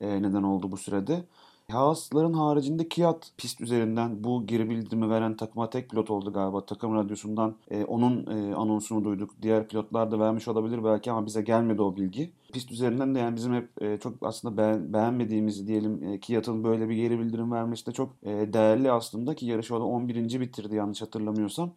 [0.00, 1.24] e, neden oldu bu sürede.
[1.70, 6.66] Haas'ların haricinde Kiat pist üzerinden bu geri bildirimi veren takıma tek pilot oldu galiba.
[6.66, 9.30] Takım radyosundan e, onun e, anonsunu duyduk.
[9.42, 12.32] Diğer pilotlar da vermiş olabilir belki ama bize gelmedi o bilgi.
[12.52, 16.88] Pist üzerinden de yani bizim hep e, çok aslında beğen, beğenmediğimiz diyelim e, Kiat'ın böyle
[16.88, 20.40] bir geri bildirim vermesi de çok e, değerli aslında ki yarışı orada 11.
[20.40, 21.72] bitirdi yanlış hatırlamıyorsam.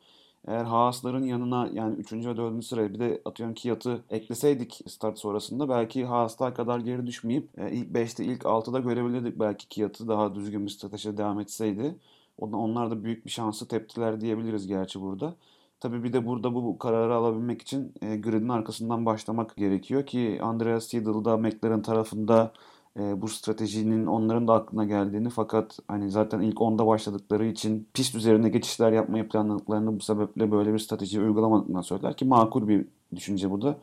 [0.48, 2.14] Eğer Haas'ların yanına yani 3.
[2.14, 2.66] ve 4.
[2.66, 7.88] sıraya bir de atıyorum Kiat'ı ekleseydik start sonrasında belki Haas'lar kadar geri düşmeyip e, ilk
[7.92, 11.96] 5'te ilk 6'da görebilirdik belki Kiat'ı daha düzgün bir strateji devam etseydi.
[12.38, 15.36] Onlar da büyük bir şansı teptiler diyebiliriz gerçi burada.
[15.80, 20.88] Tabii bir de burada bu kararı alabilmek için e, gridin arkasından başlamak gerekiyor ki Andreas
[20.88, 22.52] Seidel da McLaren tarafında
[23.00, 28.16] e, bu stratejinin onların da aklına geldiğini fakat hani zaten ilk onda başladıkları için pist
[28.16, 33.52] üzerine geçişler yapmayı planladıklarını bu sebeple böyle bir strateji uygulamadıklarını söyler ki makul bir düşünce
[33.52, 33.78] bu da.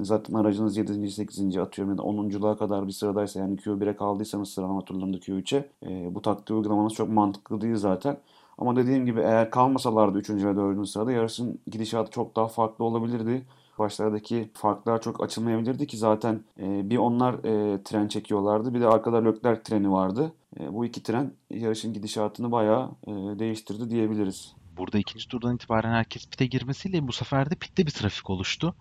[0.00, 1.10] Zaten aracınız 7.
[1.10, 1.56] 8.
[1.56, 6.22] atıyorum ya da 10.luğa kadar bir sıradaysa yani Q1'e kaldıysanız sıralama turlarında Q3'e e, bu
[6.22, 8.16] taktiği uygulamanız çok mantıklı değil zaten.
[8.58, 10.30] Ama dediğim gibi eğer kalmasalardı 3.
[10.30, 10.88] ve 4.
[10.88, 13.42] sırada yarışın gidişatı çok daha farklı olabilirdi
[13.78, 19.16] başlardaki farklar çok açılmayabilirdi ki zaten e, bir onlar e, tren çekiyorlardı bir de arkada
[19.16, 20.32] Leclerc treni vardı.
[20.60, 24.54] E, bu iki tren yarışın gidişatını bayağı e, değiştirdi diyebiliriz.
[24.76, 28.74] Burada ikinci turdan itibaren herkes pite girmesiyle bu sefer de pitte bir trafik oluştu.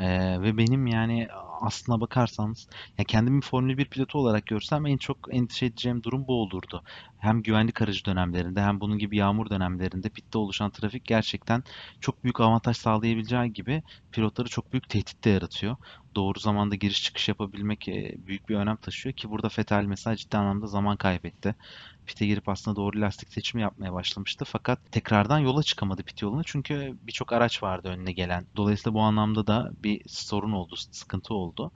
[0.00, 1.28] Ee, ve benim yani
[1.60, 6.42] aslına bakarsanız ya kendimi Formula 1 pilotu olarak görsem en çok endişe edeceğim durum bu
[6.42, 6.82] olurdu.
[7.18, 11.62] Hem güvenlik aracı dönemlerinde hem bunun gibi yağmur dönemlerinde pitte oluşan trafik gerçekten
[12.00, 13.82] çok büyük avantaj sağlayabileceği gibi
[14.12, 15.76] pilotları çok büyük tehdit de yaratıyor.
[16.16, 20.36] Doğru zamanda giriş çıkış yapabilmek e, büyük bir önem taşıyor ki burada Vettel mesela ciddi
[20.36, 21.54] anlamda zaman kaybetti.
[22.08, 26.98] Pite girip aslında doğru lastik seçimi yapmaya başlamıştı fakat tekrardan yola çıkamadı pit yoluna çünkü
[27.02, 28.46] birçok araç vardı önüne gelen.
[28.56, 31.72] Dolayısıyla bu anlamda da bir sorun oldu, sıkıntı oldu.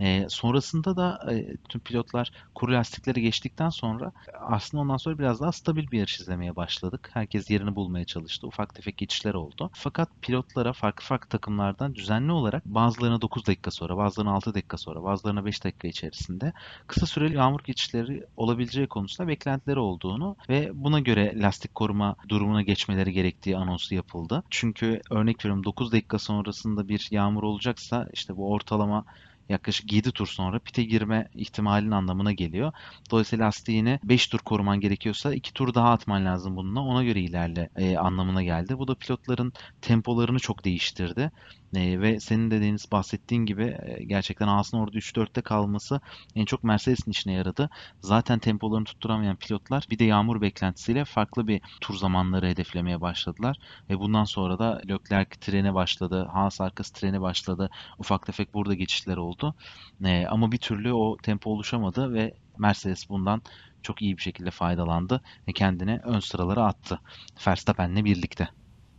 [0.00, 5.52] E, sonrasında da e, tüm pilotlar kuru lastikleri geçtikten sonra aslında ondan sonra biraz daha
[5.52, 7.10] stabil bir yarış izlemeye başladık.
[7.12, 8.46] Herkes yerini bulmaya çalıştı.
[8.46, 9.70] Ufak tefek geçişler oldu.
[9.74, 15.02] Fakat pilotlara farklı farklı takımlardan düzenli olarak bazılarına 9 dakika sonra, bazılarına 6 dakika sonra,
[15.02, 16.52] bazılarına 5 dakika içerisinde
[16.86, 23.12] kısa süreli yağmur geçişleri olabileceği konusunda beklentileri olduğunu ve buna göre lastik koruma durumuna geçmeleri
[23.12, 24.42] gerektiği anonsu yapıldı.
[24.50, 29.04] Çünkü örnek veriyorum 9 dakika sonrasında bir yağmur olacaksa işte bu ortalama
[29.50, 32.72] yaklaşık 7 tur sonra pite girme ihtimalinin anlamına geliyor.
[33.10, 36.80] Dolayısıyla lastiğini 5 tur koruman gerekiyorsa 2 tur daha atman lazım bununla.
[36.80, 38.78] Ona göre ilerle e, anlamına geldi.
[38.78, 41.30] Bu da pilotların tempolarını çok değiştirdi.
[41.74, 46.00] E, ve senin de Deniz bahsettiğin gibi e, gerçekten Haas'ın orada 3-4'te kalması
[46.34, 47.70] en çok Mercedes'in işine yaradı.
[48.00, 53.56] Zaten tempolarını tutturamayan pilotlar bir de yağmur beklentisiyle farklı bir tur zamanları hedeflemeye başladılar.
[53.90, 56.28] Ve bundan sonra da Leclerc treni başladı.
[56.32, 57.70] Haas arkası treni başladı.
[57.98, 59.54] Ufak tefek burada geçişler oldu.
[60.04, 63.42] E, ama bir türlü o tempo oluşamadı ve Mercedes bundan
[63.82, 67.00] çok iyi bir şekilde faydalandı ve kendini ön sıralara attı.
[67.46, 68.48] Verstappen'le birlikte.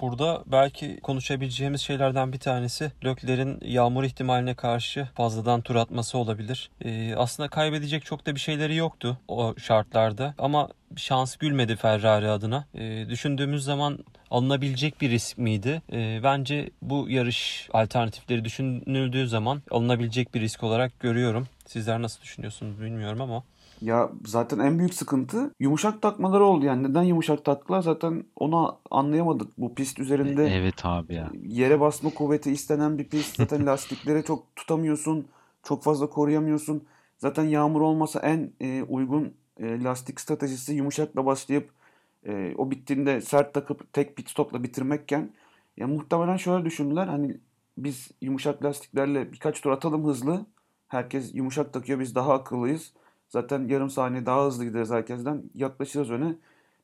[0.01, 6.69] Burada belki konuşabileceğimiz şeylerden bir tanesi Lökler'in yağmur ihtimaline karşı fazladan tur atması olabilir.
[6.85, 12.65] Ee, aslında kaybedecek çok da bir şeyleri yoktu o şartlarda ama şans gülmedi Ferrari adına.
[12.75, 13.99] Ee, düşündüğümüz zaman
[14.31, 15.81] alınabilecek bir risk miydi?
[15.93, 21.47] Ee, bence bu yarış alternatifleri düşünüldüğü zaman alınabilecek bir risk olarak görüyorum.
[21.65, 23.43] Sizler nasıl düşünüyorsunuz bilmiyorum ama.
[23.81, 26.65] Ya zaten en büyük sıkıntı yumuşak takmaları oldu.
[26.65, 29.57] Yani neden yumuşak taktılar zaten onu anlayamadık.
[29.57, 31.31] Bu pist üzerinde E, Evet abi ya.
[31.43, 33.37] yere basma kuvveti istenen bir pist.
[33.37, 35.27] Zaten lastikleri çok tutamıyorsun.
[35.63, 36.83] Çok fazla koruyamıyorsun.
[37.17, 41.69] Zaten yağmur olmasa en e, uygun e, lastik stratejisi yumuşakla başlayıp
[42.25, 45.33] e, o bittiğinde sert takıp tek pit stopla bitirmekken
[45.77, 47.07] ya muhtemelen şöyle düşündüler.
[47.07, 47.37] Hani
[47.77, 50.45] biz yumuşak lastiklerle birkaç tur atalım hızlı.
[50.87, 52.93] Herkes yumuşak takıyor biz daha akıllıyız.
[53.31, 55.43] Zaten yarım saniye daha hızlı gideriz herkesten.
[55.55, 56.35] Yaklaşırız öne.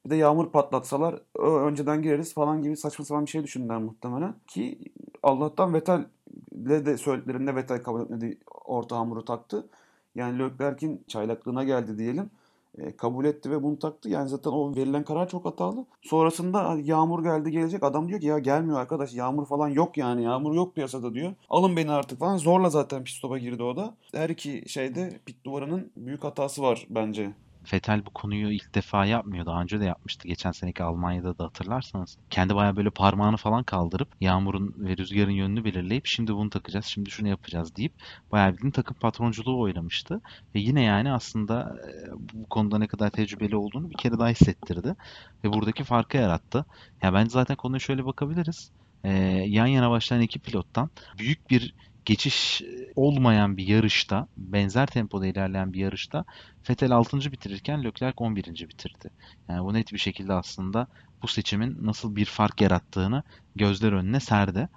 [0.05, 4.35] Bir de yağmur patlatsalar "Ö, önceden gireriz falan gibi saçma sapan bir şey düşündüler muhtemelen.
[4.47, 4.79] Ki
[5.23, 8.37] Allah'tan Vettel'le de söylediklerinde Vettel kabul etmedi.
[8.65, 9.67] Orta hamuru taktı.
[10.15, 12.29] Yani Leclerc'in çaylaklığına geldi diyelim.
[12.77, 14.09] E, kabul etti ve bunu taktı.
[14.09, 15.85] Yani zaten o verilen karar çok hatalı.
[16.01, 17.83] Sonrasında "Hadi yağmur geldi gelecek.
[17.83, 20.23] Adam diyor ki ya gelmiyor arkadaş yağmur falan yok yani.
[20.23, 21.33] Yağmur yok piyasada diyor.
[21.49, 22.37] Alın beni artık falan.
[22.37, 23.95] Zorla zaten pit stop'a girdi o da.
[24.13, 27.31] Her iki şeyde pit duvarının büyük hatası var bence.
[27.73, 29.45] Vettel bu konuyu ilk defa yapmıyor.
[29.45, 30.27] Daha önce de yapmıştı.
[30.27, 32.17] Geçen seneki Almanya'da da hatırlarsanız.
[32.29, 37.11] Kendi bayağı böyle parmağını falan kaldırıp yağmurun ve rüzgarın yönünü belirleyip şimdi bunu takacağız, şimdi
[37.11, 37.93] şunu yapacağız deyip
[38.31, 40.21] bayağı bildiğin takım patronculuğu oynamıştı.
[40.55, 44.95] Ve yine yani aslında e, bu konuda ne kadar tecrübeli olduğunu bir kere daha hissettirdi.
[45.43, 46.65] Ve buradaki farkı yarattı.
[47.01, 48.71] Ya bence zaten konuya şöyle bakabiliriz.
[49.03, 49.11] E,
[49.47, 51.75] yan yana başlayan iki pilottan büyük bir
[52.07, 52.61] geçiş
[52.95, 56.25] olmayan bir yarışta, benzer tempoda ilerleyen bir yarışta
[56.69, 57.31] Vettel 6.
[57.31, 58.45] bitirirken Leclerc 11.
[58.45, 59.09] bitirdi.
[59.49, 60.87] Yani bu net bir şekilde aslında
[61.21, 63.23] bu seçimin nasıl bir fark yarattığını
[63.55, 64.69] gözler önüne serdi.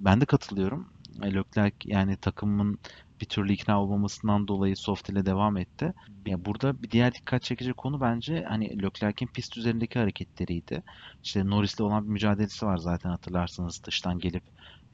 [0.00, 0.88] Ben de katılıyorum.
[1.22, 2.78] E, Leclerc yani takımın
[3.20, 5.94] bir türlü ikna olmamasından dolayı soft ile devam etti.
[6.26, 10.82] Ya burada bir diğer dikkat çekici konu bence hani Leclerc'in pist üzerindeki hareketleriydi.
[11.22, 14.42] İşte Norris'le olan bir mücadelesi var zaten hatırlarsanız dıştan gelip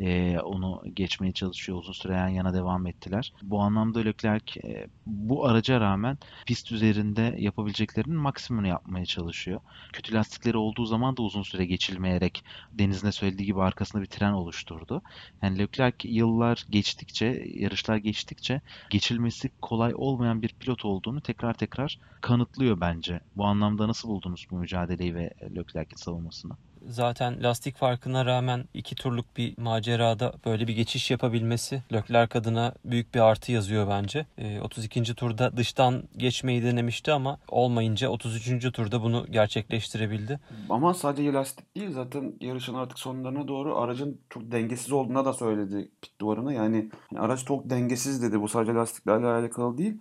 [0.01, 1.79] e, onu geçmeye çalışıyor.
[1.79, 3.33] Uzun süre yan yana devam ettiler.
[3.43, 9.61] Bu anlamda Leclerc e, bu araca rağmen pist üzerinde yapabileceklerinin maksimumunu yapmaya çalışıyor.
[9.93, 14.33] Kötü lastikleri olduğu zaman da uzun süre geçilmeyerek Deniz'in de söylediği gibi arkasında bir tren
[14.33, 15.03] oluşturdu.
[15.43, 18.61] Yani Leclerc yıllar geçtikçe, yarışlar geçtikçe
[18.91, 23.21] geçilmesi kolay olmayan bir pilot olduğunu tekrar tekrar kanıtlıyor bence.
[23.37, 26.53] Bu anlamda nasıl buldunuz bu mücadeleyi ve Leclerc'in savunmasını?
[26.89, 33.15] Zaten lastik farkına rağmen iki turluk bir macerada böyle bir geçiş yapabilmesi Leclerc adına büyük
[33.15, 34.27] bir artı yazıyor bence.
[34.39, 35.15] E, 32.
[35.15, 38.73] turda dıştan geçmeyi denemişti ama olmayınca 33.
[38.73, 40.41] turda bunu gerçekleştirebildi.
[40.71, 45.89] Ama sadece lastik değil zaten yarışın artık sonlarına doğru aracın çok dengesiz olduğuna da söyledi
[46.03, 46.53] pit duvarına.
[46.53, 49.95] Yani hani araç çok dengesiz dedi bu sadece lastiklerle alakalı değil.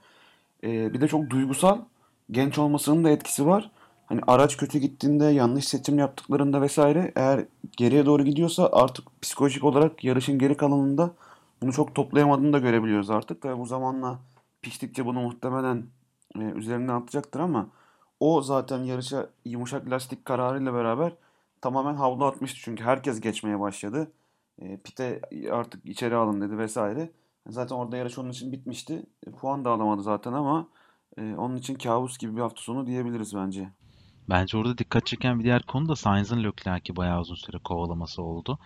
[0.64, 1.80] Ee, bir de çok duygusal
[2.32, 3.72] genç olmasının da etkisi var.
[4.10, 7.46] Hani araç kötü gittiğinde yanlış seçim yaptıklarında vesaire eğer
[7.78, 11.12] geriye doğru gidiyorsa artık psikolojik olarak yarışın geri kalanında
[11.62, 13.42] bunu çok toplayamadığını da görebiliyoruz artık.
[13.42, 14.20] Tabii bu zamanla
[14.62, 15.86] piştikçe bunu muhtemelen
[16.36, 17.70] e, üzerinden atacaktır ama
[18.20, 21.14] o zaten yarışa yumuşak lastik kararıyla beraber
[21.62, 22.60] tamamen havlu atmıştı.
[22.64, 24.12] Çünkü herkes geçmeye başladı.
[24.62, 27.12] E, pite artık içeri alın dedi vesaire.
[27.50, 29.04] Zaten orada yarış onun için bitmişti.
[29.28, 30.68] E, puan da alamadı zaten ama
[31.18, 33.70] e, onun için kabus gibi bir hafta sonu diyebiliriz bence.
[34.30, 38.60] Bence orada dikkat çeken bir diğer konu da Sainz'ın Leclerc'i bayağı uzun süre kovalaması oldu.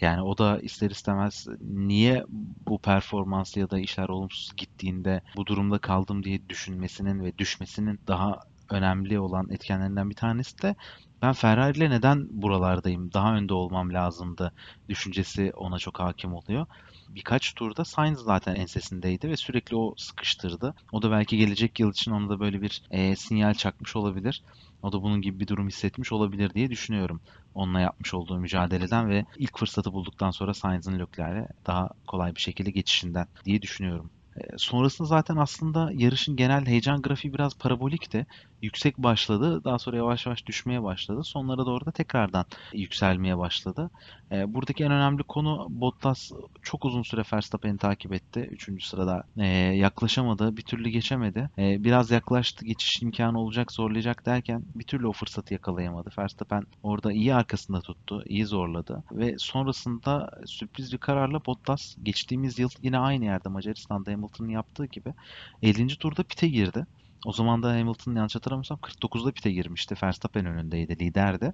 [0.00, 2.24] Yani o da ister istemez niye
[2.66, 8.38] bu performans ya da işler olumsuz gittiğinde bu durumda kaldım diye düşünmesinin ve düşmesinin daha
[8.70, 10.74] önemli olan etkenlerinden bir tanesi de
[11.22, 14.52] ben Ferrari ile neden buralardayım, daha önde olmam lazımdı
[14.88, 16.66] düşüncesi ona çok hakim oluyor.
[17.14, 20.74] Birkaç turda Sainz zaten ensesindeydi ve sürekli o sıkıştırdı.
[20.92, 24.42] O da belki gelecek yıl için ona da böyle bir e, sinyal çakmış olabilir.
[24.82, 27.20] O da bunun gibi bir durum hissetmiş olabilir diye düşünüyorum.
[27.54, 32.70] Onunla yapmış olduğu mücadeleden ve ilk fırsatı bulduktan sonra Sainz'ın Leclerc'e daha kolay bir şekilde
[32.70, 34.10] geçişinden diye düşünüyorum.
[34.56, 38.26] Sonrasında zaten aslında yarışın genel heyecan grafiği biraz parabolikti.
[38.62, 41.20] Yüksek başladı, daha sonra yavaş yavaş düşmeye başladı.
[41.24, 43.90] Sonlara doğru da tekrardan yükselmeye başladı.
[44.30, 46.30] Buradaki en önemli konu Bottas
[46.62, 48.48] çok uzun süre Verstappen'i takip etti.
[48.50, 49.22] Üçüncü sırada
[49.74, 51.50] yaklaşamadı, bir türlü geçemedi.
[51.58, 56.10] Biraz yaklaştı, geçiş imkanı olacak, zorlayacak derken bir türlü o fırsatı yakalayamadı.
[56.18, 59.04] Verstappen orada iyi arkasında tuttu, iyi zorladı.
[59.12, 65.14] Ve sonrasında sürpriz bir kararla Bottas geçtiğimiz yıl yine aynı yerde Macaristan'da Hamilton'ın yaptığı gibi
[65.62, 65.86] 50.
[65.86, 66.86] turda pite girdi.
[67.24, 69.94] O zaman da Hamilton yanlış hatırlamıyorsam 49'da pite girmişti.
[70.02, 71.52] Verstappen önündeydi, liderdi.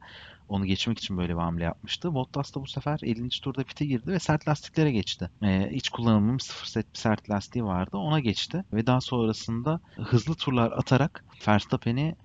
[0.49, 2.15] Onu geçmek için böyle bir hamle yapmıştı.
[2.15, 3.29] Bottas da bu sefer 50.
[3.29, 5.31] turda pite girdi ve sert lastiklere geçti.
[5.43, 7.97] Ee, hiç kullanılmamış sıfır set bir sert lastiği vardı.
[7.97, 12.17] Ona geçti ve daha sonrasında hızlı turlar atarak Verstappen'i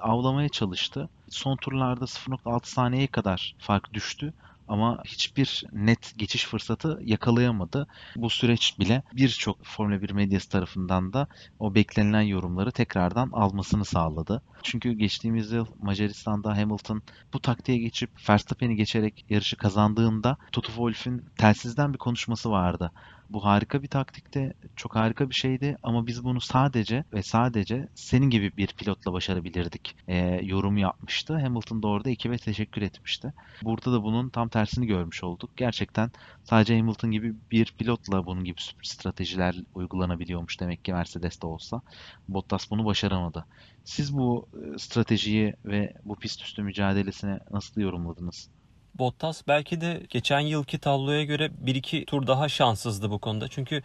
[0.00, 1.08] avlamaya çalıştı.
[1.28, 4.32] Son turlarda 0.6 saniyeye kadar fark düştü
[4.68, 7.86] ama hiçbir net geçiş fırsatı yakalayamadı.
[8.16, 11.26] Bu süreç bile birçok Formula 1 medyası tarafından da
[11.58, 14.42] o beklenilen yorumları tekrardan almasını sağladı.
[14.62, 17.02] Çünkü geçtiğimiz yıl Macaristan'da Hamilton
[17.32, 22.92] bu taktiğe geçip Verstappen'i geçerek yarışı kazandığında Toto Wolff'ün telsizden bir konuşması vardı.
[23.30, 28.30] Bu harika bir taktikti, çok harika bir şeydi ama biz bunu sadece ve sadece senin
[28.30, 31.34] gibi bir pilotla başarabilirdik e, yorum yapmıştı.
[31.38, 33.32] Hamilton da orada ekibe teşekkür etmişti.
[33.62, 35.56] Burada da bunun tam tersini görmüş olduk.
[35.56, 36.10] Gerçekten
[36.44, 41.82] sadece Hamilton gibi bir pilotla bunun gibi stratejiler uygulanabiliyormuş demek ki Mercedes'te olsa.
[42.28, 43.46] Bottas bunu başaramadı.
[43.84, 48.48] Siz bu e, stratejiyi ve bu pist üstü mücadelesini nasıl yorumladınız?
[48.94, 53.48] Bottas belki de geçen yılki tabloya göre 1-2 tur daha şanssızdı bu konuda.
[53.48, 53.82] Çünkü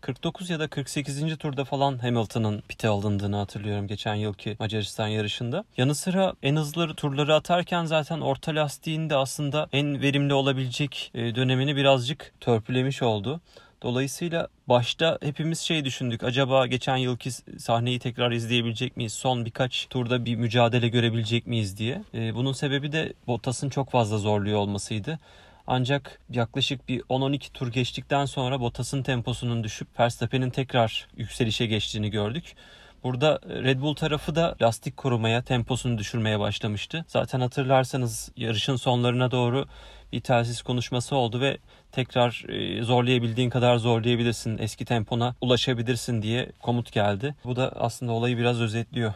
[0.00, 1.38] 49 ya da 48.
[1.38, 5.64] turda falan Hamilton'ın pite alındığını hatırlıyorum geçen yılki Macaristan yarışında.
[5.76, 11.34] Yanı sıra en hızlı turları atarken zaten orta lastiğin de aslında en verimli olabilecek e,
[11.34, 13.40] dönemini birazcık törpülemiş oldu.
[13.82, 16.24] Dolayısıyla başta hepimiz şey düşündük.
[16.24, 19.12] Acaba geçen yılki sahneyi tekrar izleyebilecek miyiz?
[19.12, 22.02] Son birkaç turda bir mücadele görebilecek miyiz diye.
[22.14, 25.18] E, bunun sebebi de Bottas'ın çok fazla zorluyor olmasıydı.
[25.66, 32.56] Ancak yaklaşık bir 10-12 tur geçtikten sonra Bottas'ın temposunun düşüp Verstappen'in tekrar yükselişe geçtiğini gördük.
[33.04, 37.04] Burada Red Bull tarafı da lastik korumaya, temposunu düşürmeye başlamıştı.
[37.08, 39.66] Zaten hatırlarsanız yarışın sonlarına doğru
[40.12, 41.58] bir telsiz konuşması oldu ve
[41.96, 42.46] tekrar
[42.82, 47.34] zorlayabildiğin kadar zorlayabilirsin, eski tempona ulaşabilirsin diye komut geldi.
[47.44, 49.14] Bu da aslında olayı biraz özetliyor.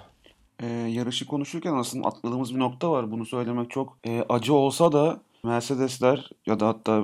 [0.62, 3.10] Ee, yarışı konuşurken aslında atladığımız bir nokta var.
[3.10, 7.02] Bunu söylemek çok e, acı olsa da Mercedesler ya da hatta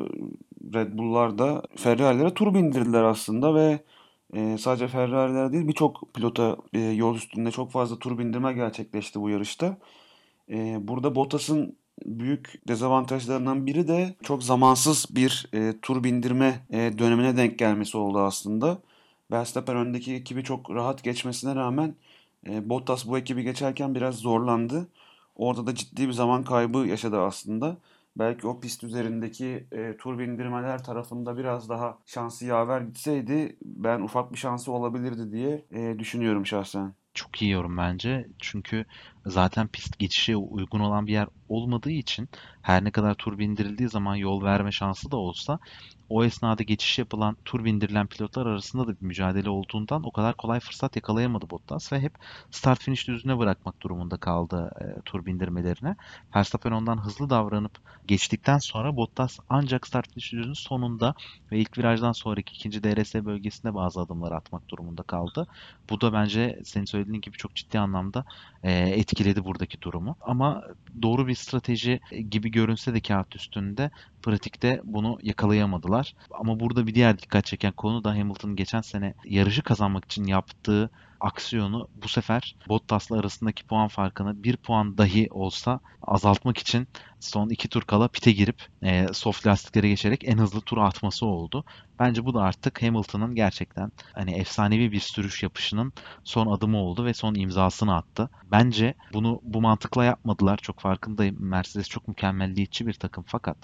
[0.74, 3.78] Red Bull'lar da Ferrari'lere tur bindirdiler aslında ve
[4.34, 9.30] e, sadece Ferrari'ler değil birçok pilota e, yol üstünde çok fazla tur bindirme gerçekleşti bu
[9.30, 9.76] yarışta.
[10.50, 17.36] E, burada Bottas'ın büyük dezavantajlarından biri de çok zamansız bir e, tur bindirme e, dönemine
[17.36, 18.78] denk gelmesi oldu aslında.
[19.30, 21.94] Verstappen öndeki ekibi çok rahat geçmesine rağmen
[22.46, 24.88] e, Bottas bu ekibi geçerken biraz zorlandı.
[25.36, 27.76] Orada da ciddi bir zaman kaybı yaşadı aslında
[28.18, 34.32] belki o pist üzerindeki e, tur bindirmeler tarafında biraz daha şansı yaver gitseydi ben ufak
[34.32, 36.94] bir şansı olabilirdi diye e, düşünüyorum şahsen.
[37.14, 38.28] Çok iyi yorum bence.
[38.38, 38.84] Çünkü
[39.26, 42.28] zaten pist geçişe uygun olan bir yer olmadığı için
[42.62, 45.58] her ne kadar tur bindirildiği zaman yol verme şansı da olsa
[46.08, 50.60] o esnada geçiş yapılan tur bindirilen pilotlar arasında da bir mücadele olduğundan o kadar kolay
[50.60, 52.12] fırsat yakalayamadı Bottas ve hep
[52.50, 55.96] start finish düzüne bırakmak durumunda kaldı e, tur bindirmelerine.
[56.36, 57.72] Verstappen ondan hızlı davranıp
[58.06, 61.14] geçtikten sonra Bottas ancak start finish düzünün sonunda
[61.52, 65.46] ve ilk virajdan sonraki ikinci DRS bölgesinde bazı adımlar atmak durumunda kaldı.
[65.90, 68.24] Bu da bence senin söylediğin gibi çok ciddi anlamda
[68.62, 70.16] e, etkiledi buradaki durumu.
[70.20, 70.62] Ama
[71.02, 72.00] doğru bir strateji
[72.30, 73.90] gibi görünse de kağıt üstünde
[74.22, 76.14] pratikte bunu yakalayamadılar.
[76.30, 80.90] Ama burada bir diğer dikkat çeken konu da Hamilton geçen sene yarışı kazanmak için yaptığı
[81.20, 86.88] aksiyonu bu sefer Bottas'la arasındaki puan farkını bir puan dahi olsa azaltmak için
[87.20, 91.64] son iki tur kala pite girip e, soft lastiklere geçerek en hızlı tur atması oldu.
[91.98, 95.92] Bence bu da artık Hamilton'ın gerçekten hani efsanevi bir sürüş yapışının
[96.24, 98.30] son adımı oldu ve son imzasını attı.
[98.50, 100.56] Bence bunu bu mantıkla yapmadılar.
[100.56, 101.36] Çok farkındayım.
[101.38, 103.56] Mercedes çok mükemmelliyetçi bir takım fakat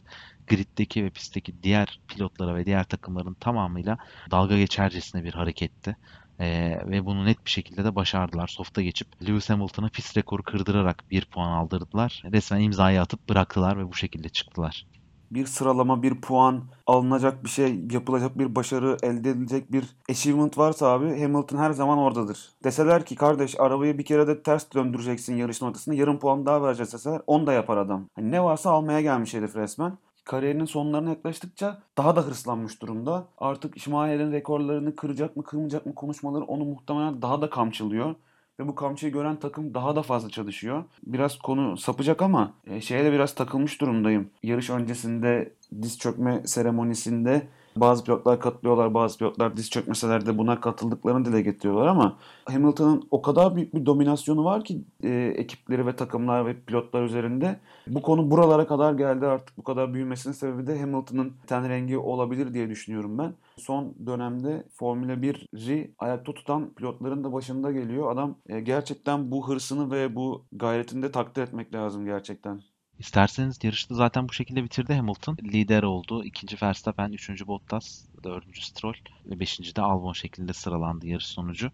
[0.47, 3.99] griddeki ve pistteki diğer pilotlara ve diğer takımların tamamıyla
[4.31, 5.97] dalga geçercesine bir hareketti.
[6.43, 8.49] Ee, ve bunu net bir şekilde de başardılar.
[8.49, 12.23] Soft'a geçip Lewis Hamilton'a pist rekoru kırdırarak bir puan aldırdılar.
[12.33, 14.87] Resmen imzayı atıp bıraktılar ve bu şekilde çıktılar.
[15.31, 20.87] Bir sıralama, bir puan, alınacak bir şey, yapılacak bir başarı, elde edilecek bir achievement varsa
[20.87, 22.49] abi Hamilton her zaman oradadır.
[22.65, 26.93] Deseler ki kardeş arabayı bir kere de ters döndüreceksin yarışın ortasında yarım puan daha vereceğiz
[26.93, 28.09] deseler onu da yapar adam.
[28.15, 33.29] Hani ne varsa almaya gelmiş herif resmen kariyerinin sonlarına yaklaştıkça daha da hırslanmış durumda.
[33.39, 38.15] Artık Schumacher'in rekorlarını kıracak mı kırmayacak mı konuşmaları onu muhtemelen daha da kamçılıyor.
[38.61, 40.85] Ve bu kamçıyı gören takım daha da fazla çalışıyor.
[41.07, 44.31] Biraz konu sapacak ama e, şeye de biraz takılmış durumdayım.
[44.43, 51.25] Yarış öncesinde diz çökme seremonisinde bazı pilotlar katılıyorlar, bazı pilotlar diz çökmeseler de buna katıldıklarını
[51.25, 56.47] dile getiriyorlar ama Hamilton'ın o kadar büyük bir dominasyonu var ki e, ekipleri ve takımlar
[56.47, 57.61] ve pilotlar üzerinde.
[57.87, 62.55] Bu konu buralara kadar geldi artık bu kadar büyümesinin sebebi de Hamilton'ın ten rengi olabilir
[62.55, 63.35] diye düşünüyorum ben.
[63.57, 68.13] Son dönemde Formula 1'i ayakta tutan pilotların da başında geliyor.
[68.13, 72.72] Adam e, gerçekten bu hırsını ve bu gayretini de takdir etmek lazım gerçekten.
[72.99, 75.37] İsterseniz yarışta zaten bu şekilde bitirdi Hamilton.
[75.43, 76.25] Lider oldu.
[76.25, 78.95] İkinci Verstappen, üçüncü Bottas, dördüncü Stroll
[79.27, 81.71] ve beşinci de Albon şeklinde sıralandı yarış sonucu.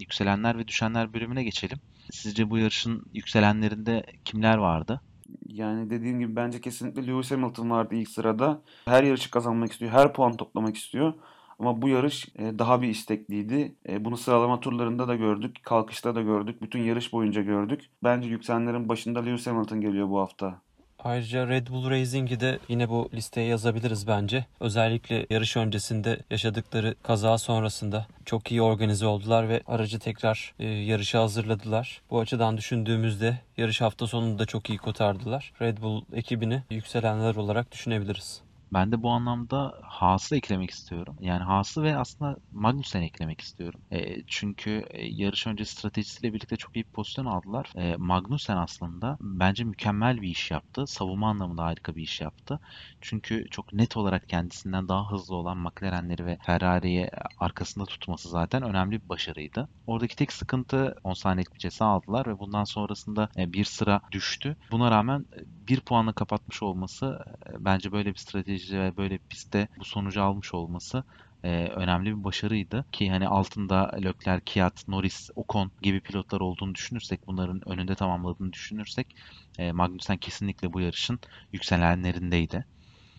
[0.00, 1.78] Yükselenler ve düşenler bölümüne geçelim.
[2.12, 5.00] Sizce bu yarışın yükselenlerinde kimler vardı?
[5.46, 8.62] Yani dediğim gibi bence kesinlikle Lewis Hamilton vardı ilk sırada.
[8.84, 11.14] Her yarışı kazanmak istiyor, her puan toplamak istiyor.
[11.60, 13.74] Ama bu yarış e, daha bir istekliydi.
[13.88, 17.90] E, bunu sıralama turlarında da gördük, kalkışta da gördük, bütün yarış boyunca gördük.
[18.04, 20.60] Bence yükselenlerin başında Lewis Hamilton geliyor bu hafta.
[21.04, 24.44] Ayrıca Red Bull Racing'i de yine bu listeye yazabiliriz bence.
[24.60, 31.22] Özellikle yarış öncesinde yaşadıkları kaza sonrasında çok iyi organize oldular ve aracı tekrar e, yarışa
[31.22, 32.02] hazırladılar.
[32.10, 35.52] Bu açıdan düşündüğümüzde yarış hafta sonunda da çok iyi kotardılar.
[35.60, 38.42] Red Bull ekibini yükselenler olarak düşünebiliriz.
[38.72, 41.16] Ben de bu anlamda Haas'ı eklemek istiyorum.
[41.20, 43.80] Yani Haas'ı ve aslında Magnussen'i eklemek istiyorum.
[43.90, 47.72] E, çünkü e, yarış öncesi stratejisiyle birlikte çok iyi bir pozisyon aldılar.
[47.76, 50.86] E, Magnussen aslında bence mükemmel bir iş yaptı.
[50.86, 52.60] Savunma anlamında harika bir iş yaptı.
[53.00, 59.02] Çünkü çok net olarak kendisinden daha hızlı olan McLaren'leri ve Ferrari'yi arkasında tutması zaten önemli
[59.02, 59.68] bir başarıydı.
[59.86, 64.56] Oradaki tek sıkıntı 10 saniyelik bir ceza aldılar ve bundan sonrasında e, bir sıra düştü.
[64.70, 69.24] Buna rağmen e, bir puanla kapatmış olması e, bence böyle bir strateji ve böyle bir
[69.28, 71.04] pistte bu sonucu almış olması
[71.44, 72.84] e, önemli bir başarıydı.
[72.92, 79.14] Ki hani altında Leclerc, Kiat, Norris, Ocon gibi pilotlar olduğunu düşünürsek, bunların önünde tamamladığını düşünürsek
[79.58, 81.20] e, Magnussen kesinlikle bu yarışın
[81.52, 82.64] yükselenlerindeydi.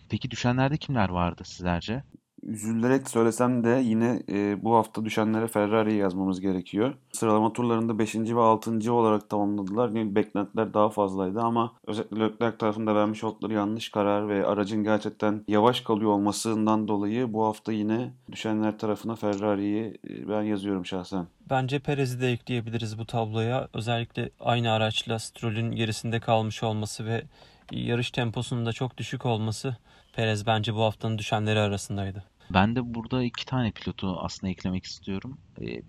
[0.10, 2.04] Peki düşenlerde kimler vardı sizlerce?
[2.44, 6.94] Üzülerek söylesem de yine e, bu hafta düşenlere Ferrari'yi yazmamız gerekiyor.
[7.12, 8.16] Sıralama turlarında 5.
[8.16, 8.94] ve 6.
[8.94, 9.90] olarak tamamladılar.
[9.90, 15.44] Yani beklentiler daha fazlaydı ama özellikle Leclerc tarafında vermiş oldukları yanlış karar ve aracın gerçekten
[15.48, 21.28] yavaş kalıyor olmasından dolayı bu hafta yine düşenler tarafına Ferrari'yi e, ben yazıyorum şahsen.
[21.50, 23.68] Bence Perez'i de ekleyebiliriz bu tabloya.
[23.74, 27.24] Özellikle aynı araçla Stroll'ün gerisinde kalmış olması ve
[27.72, 29.78] yarış temposunun da çok düşük olması
[30.14, 32.31] Perez bence bu haftanın düşenleri arasındaydı.
[32.54, 35.38] Ben de burada iki tane pilotu aslında eklemek istiyorum.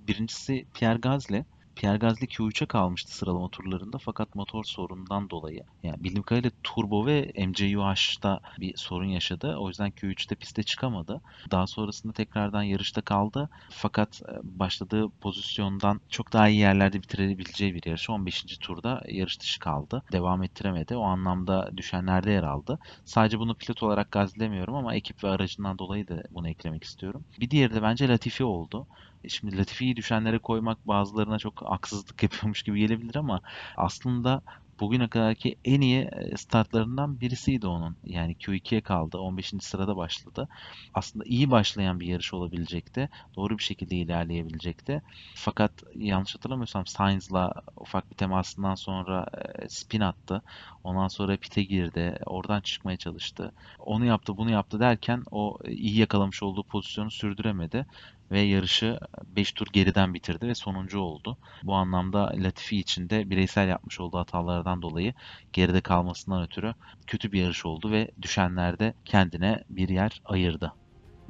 [0.09, 1.45] Birincisi Pierre Gasly.
[1.77, 5.61] Pierre Gasly Q3'e kalmıştı sıralama turlarında fakat motor sorunundan dolayı.
[5.83, 9.57] Yani bildiğim kadarıyla turbo ve MCUH'da bir sorun yaşadı.
[9.59, 11.21] O yüzden Q3'te piste çıkamadı.
[11.51, 13.49] Daha sonrasında tekrardan yarışta kaldı.
[13.71, 18.59] Fakat başladığı pozisyondan çok daha iyi yerlerde bitirebileceği bir yarışı 15.
[18.59, 20.03] turda yarış dışı kaldı.
[20.13, 20.97] Devam ettiremedi.
[20.97, 22.79] O anlamda düşenlerde yer aldı.
[23.05, 27.25] Sadece bunu pilot olarak gazlemiyorum ama ekip ve aracından dolayı da bunu eklemek istiyorum.
[27.41, 28.87] Bir diğeri de bence Latifi oldu.
[29.29, 33.41] Şimdi Latifi'yi düşenlere koymak bazılarına çok haksızlık yapıyormuş gibi gelebilir ama
[33.77, 34.43] aslında
[34.81, 37.97] bugüne kadarki en iyi startlarından birisiydi onun.
[38.05, 39.19] Yani Q2'ye kaldı.
[39.19, 39.65] 15.
[39.65, 40.49] sırada başladı.
[40.95, 43.09] Aslında iyi başlayan bir yarış olabilecekti.
[43.37, 45.03] Doğru bir şekilde ilerleyebilecekti.
[45.35, 49.27] Fakat yanlış hatırlamıyorsam Sainz'la ufak bir temasından sonra
[49.69, 50.43] spin attı.
[50.85, 52.19] Ondan sonra pite girdi.
[52.27, 53.53] Oradan çıkmaya çalıştı.
[53.79, 57.87] Onu yaptı, bunu yaptı derken o iyi yakalamış olduğu pozisyonu sürdüremedi
[58.33, 61.39] ve yarışı 5 tur geriden bitirdi ve sonuncu oldu.
[61.63, 65.15] Bu anlamda Latifi için de bireysel yapmış olduğu hatalardan dolayı
[65.53, 66.75] geride kalmasından ötürü
[67.07, 70.73] kötü bir yarış oldu ve düşenlerde kendine bir yer ayırdı.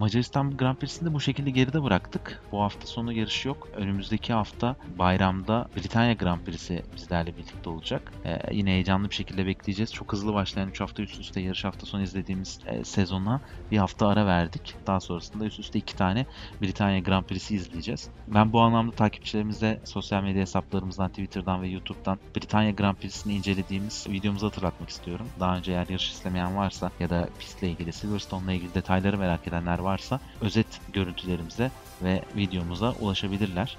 [0.03, 2.43] Macaristan Grand Prix'sini de bu şekilde geride bıraktık.
[2.53, 3.69] Bu hafta sonu yarış yok.
[3.77, 8.13] Önümüzdeki hafta bayramda Britanya Grand Prix'si bizlerle birlikte olacak.
[8.25, 9.93] Ee, yine heyecanlı bir şekilde bekleyeceğiz.
[9.93, 13.41] Çok hızlı başlayan 3 hafta üst üste yarış hafta sonu izlediğimiz e, sezona
[13.71, 14.75] bir hafta ara verdik.
[14.87, 16.27] Daha sonrasında üst üste 2 tane
[16.63, 18.09] Britanya Grand Prix'si izleyeceğiz.
[18.29, 24.47] Ben bu anlamda takipçilerimize sosyal medya hesaplarımızdan, Twitter'dan ve YouTube'dan Britanya Grand Prix'sini incelediğimiz videomuzu
[24.47, 25.27] hatırlatmak istiyorum.
[25.41, 29.79] Daha önce eğer yarış istemeyen varsa ya da pistle ilgili, Silverstone'la ilgili detayları merak edenler
[29.93, 31.71] varsa özet görüntülerimize
[32.03, 33.77] ve videomuza ulaşabilirler.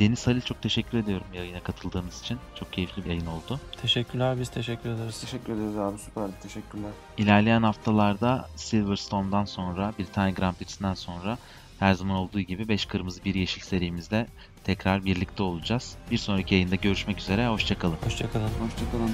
[0.00, 2.38] Deniz Halil çok teşekkür ediyorum yayına katıldığınız için.
[2.54, 3.60] Çok keyifli bir yayın oldu.
[3.82, 5.20] Teşekkürler biz teşekkür ederiz.
[5.20, 6.90] Teşekkür ederiz abi süperdi teşekkürler.
[7.18, 11.38] İlerleyen haftalarda Silverstone'dan sonra bir tane Grand Prix'sinden sonra
[11.78, 14.26] her zaman olduğu gibi 5 kırmızı 1 yeşil serimizde
[14.64, 15.96] tekrar birlikte olacağız.
[16.10, 17.48] Bir sonraki yayında görüşmek üzere.
[17.48, 17.96] Hoşçakalın.
[18.04, 18.50] Hoşçakalın.
[18.60, 19.10] Hoşçakalın.